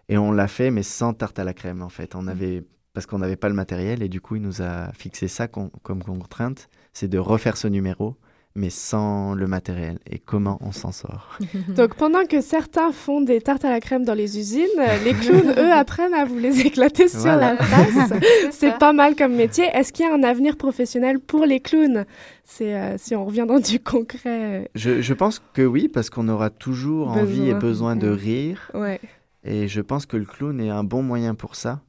[0.09, 2.14] Et on l'a fait, mais sans tarte à la crème, en fait.
[2.14, 5.27] On avait, parce qu'on n'avait pas le matériel, et du coup, il nous a fixé
[5.27, 8.17] ça com- comme contrainte, c'est de refaire ce numéro,
[8.57, 9.98] mais sans le matériel.
[10.11, 11.38] Et comment on s'en sort?
[11.68, 15.12] Donc, pendant que certains font des tartes à la crème dans les usines, euh, les
[15.14, 17.54] clowns, eux, apprennent à vous les éclater sur Voilà.
[17.54, 18.12] la face.
[18.50, 19.66] C'est pas mal comme métier.
[19.72, 22.04] Est-ce qu'il y a un avenir professionnel pour les clowns?
[22.44, 24.62] C'est euh, si on revient dans du concret.
[24.62, 27.94] euh, je, je pense que oui, parce qu'on aura toujours envie et Besoin.
[27.96, 28.70] de rire.
[28.74, 29.00] Ouais.
[29.44, 31.80] Et je pense que le clown est un bon moyen pour ça,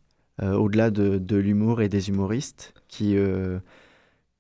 [0.43, 3.57] euh, au-delà de, de l'humour et des humoristes qui, euh,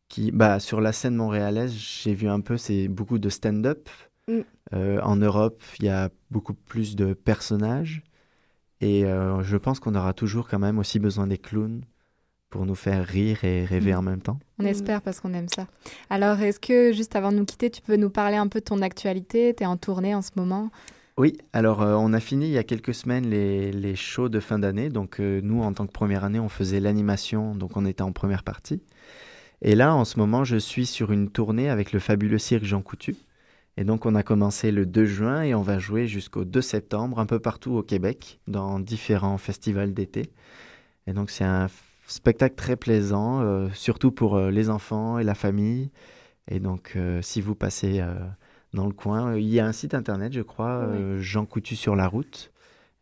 [0.09, 3.89] qui bah, sur la scène montréalaise, j'ai vu un peu, c'est beaucoup de stand-up.
[4.27, 4.39] Mm.
[4.73, 8.03] Euh, en Europe, il y a beaucoup plus de personnages.
[8.81, 11.81] Et euh, je pense qu'on aura toujours quand même aussi besoin des clowns
[12.49, 13.97] pour nous faire rire et rêver Mm.
[13.97, 14.39] en même temps.
[14.59, 15.67] On espère parce qu'on aime ça.
[16.09, 18.65] Alors, est-ce que juste avant de nous quitter, tu peux nous parler un peu de
[18.65, 19.53] ton actualité?
[19.55, 20.69] Tu es en tournée en ce moment
[21.17, 24.39] Oui, alors euh, on a fini il y a quelques semaines les, les shows de
[24.39, 24.89] fin d'année.
[24.89, 28.11] Donc euh, nous, en tant que première année, on faisait l'animation, donc on était en
[28.11, 28.81] première partie.
[29.61, 32.81] Et là, en ce moment, je suis sur une tournée avec le fabuleux cirque Jean
[32.81, 33.15] Coutu.
[33.77, 37.19] Et donc on a commencé le 2 juin et on va jouer jusqu'au 2 septembre
[37.19, 40.31] un peu partout au Québec, dans différents festivals d'été.
[41.05, 41.67] Et donc c'est un
[42.07, 45.91] spectacle très plaisant, euh, surtout pour euh, les enfants et la famille.
[46.47, 48.03] Et donc euh, si vous passez...
[48.73, 49.35] dans le coin.
[49.37, 50.87] Il y a un site internet, je crois,
[51.19, 52.51] Jean Coutu sur la route.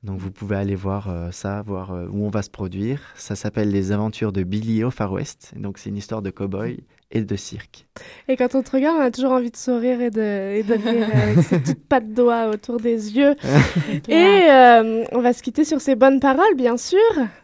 [0.06, 3.02] Donc vous pouvez aller voir euh, ça, voir euh, où on va se produire.
[3.16, 5.54] Ça s'appelle Les aventures de Billy au Far West.
[5.58, 7.86] Donc c'est une histoire de cow-boy et de cirque.
[8.28, 10.74] Et quand on te regarde, on a toujours envie de sourire et de, et de
[10.74, 13.36] rire avec ses petites pattes doigts autour des yeux.
[14.10, 17.00] et euh, on va se quitter sur ces bonnes paroles, bien sûr.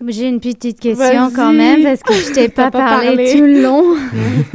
[0.05, 3.32] J'ai une petite question quand même parce que je t'ai pas, pas parlé, parlé.
[3.34, 3.95] tout le long.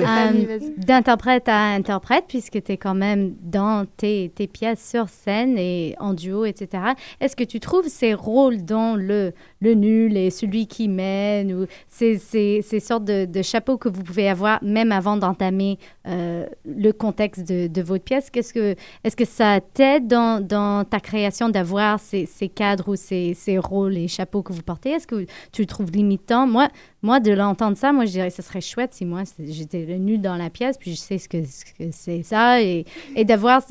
[0.00, 0.58] Euh.
[0.76, 5.94] D'interprète à interprète, puisque tu es quand même dans tes, tes pièces sur scène et
[5.98, 6.82] en duo, etc.
[7.20, 11.66] Est-ce que tu trouves ces rôles dans le, le nul et celui qui mène, ou
[11.88, 16.46] ces, ces, ces sortes de, de chapeaux que vous pouvez avoir même avant d'entamer euh,
[16.64, 18.30] le contexte de, de votre pièce.
[18.30, 18.74] Qu'est-ce que,
[19.04, 23.58] est-ce que ça t'aide dans, dans ta création d'avoir ces, ces cadres ou ces, ces
[23.58, 24.90] rôles et chapeaux que vous portez?
[24.90, 26.46] Est-ce que tu le trouves limitant?
[26.46, 26.68] Moi,
[27.02, 30.18] moi de l'entendre ça, moi, je dirais que ce serait chouette si moi, j'étais nue
[30.18, 32.84] dans la pièce, puis je sais ce que, ce que c'est ça, et,
[33.14, 33.62] et d'avoir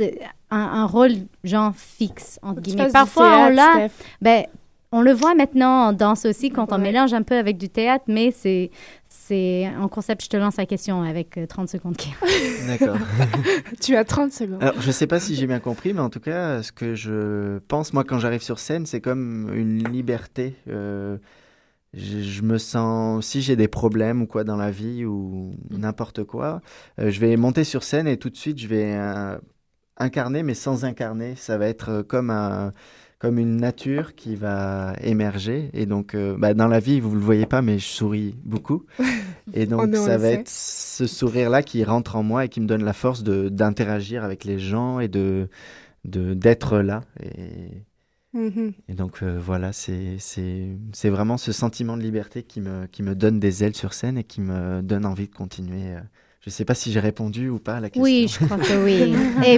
[0.51, 1.13] un, un rôle,
[1.43, 2.91] genre, fixe, entre guillemets.
[2.91, 3.88] Parfois, on l'a...
[4.21, 4.45] Ben,
[4.95, 8.05] on le voit maintenant en danse aussi quand on mélange un peu avec du théâtre,
[8.07, 8.71] mais c'est
[9.09, 10.23] c'est en concept.
[10.23, 11.97] Je te lance la question avec euh, 30 secondes.
[11.97, 12.13] qui-
[12.67, 12.97] D'accord.
[13.81, 14.61] tu as 30 secondes.
[14.63, 17.57] Alors, je sais pas si j'ai bien compris, mais en tout cas, ce que je
[17.67, 20.55] pense, moi, quand j'arrive sur scène, c'est comme une liberté.
[20.69, 21.17] Euh,
[21.93, 26.23] je, je me sens, si j'ai des problèmes ou quoi dans la vie ou n'importe
[26.23, 26.61] quoi,
[26.99, 29.37] euh, je vais monter sur scène et tout de suite, je vais euh,
[29.97, 31.35] incarner, mais sans incarner.
[31.35, 32.73] Ça va être euh, comme un
[33.20, 35.70] comme une nature qui va émerger.
[35.74, 38.36] Et donc, euh, bah, dans la vie, vous ne le voyez pas, mais je souris
[38.43, 38.84] beaucoup.
[39.53, 40.34] Et Oh donc, on ça va sait.
[40.36, 44.24] être ce sourire-là qui rentre en moi et qui me donne la force de- d'interagir
[44.24, 45.47] avec les gens et de
[46.03, 47.01] de- d'être là.
[47.24, 47.84] Et,
[48.34, 48.74] Mhm.
[48.89, 53.01] et donc, euh, voilà, c'est c'est- c'est vraiment ce sentiment de liberté qui me, qui
[53.01, 55.93] me donne des ailes sur scène et qui me donne envie de continuer.
[55.95, 55.99] euh.
[56.41, 58.03] Je ne sais pas si j'ai répondu ou pas à la question.
[58.03, 59.16] Oui, je crois que oui.
[59.47, 59.53] Et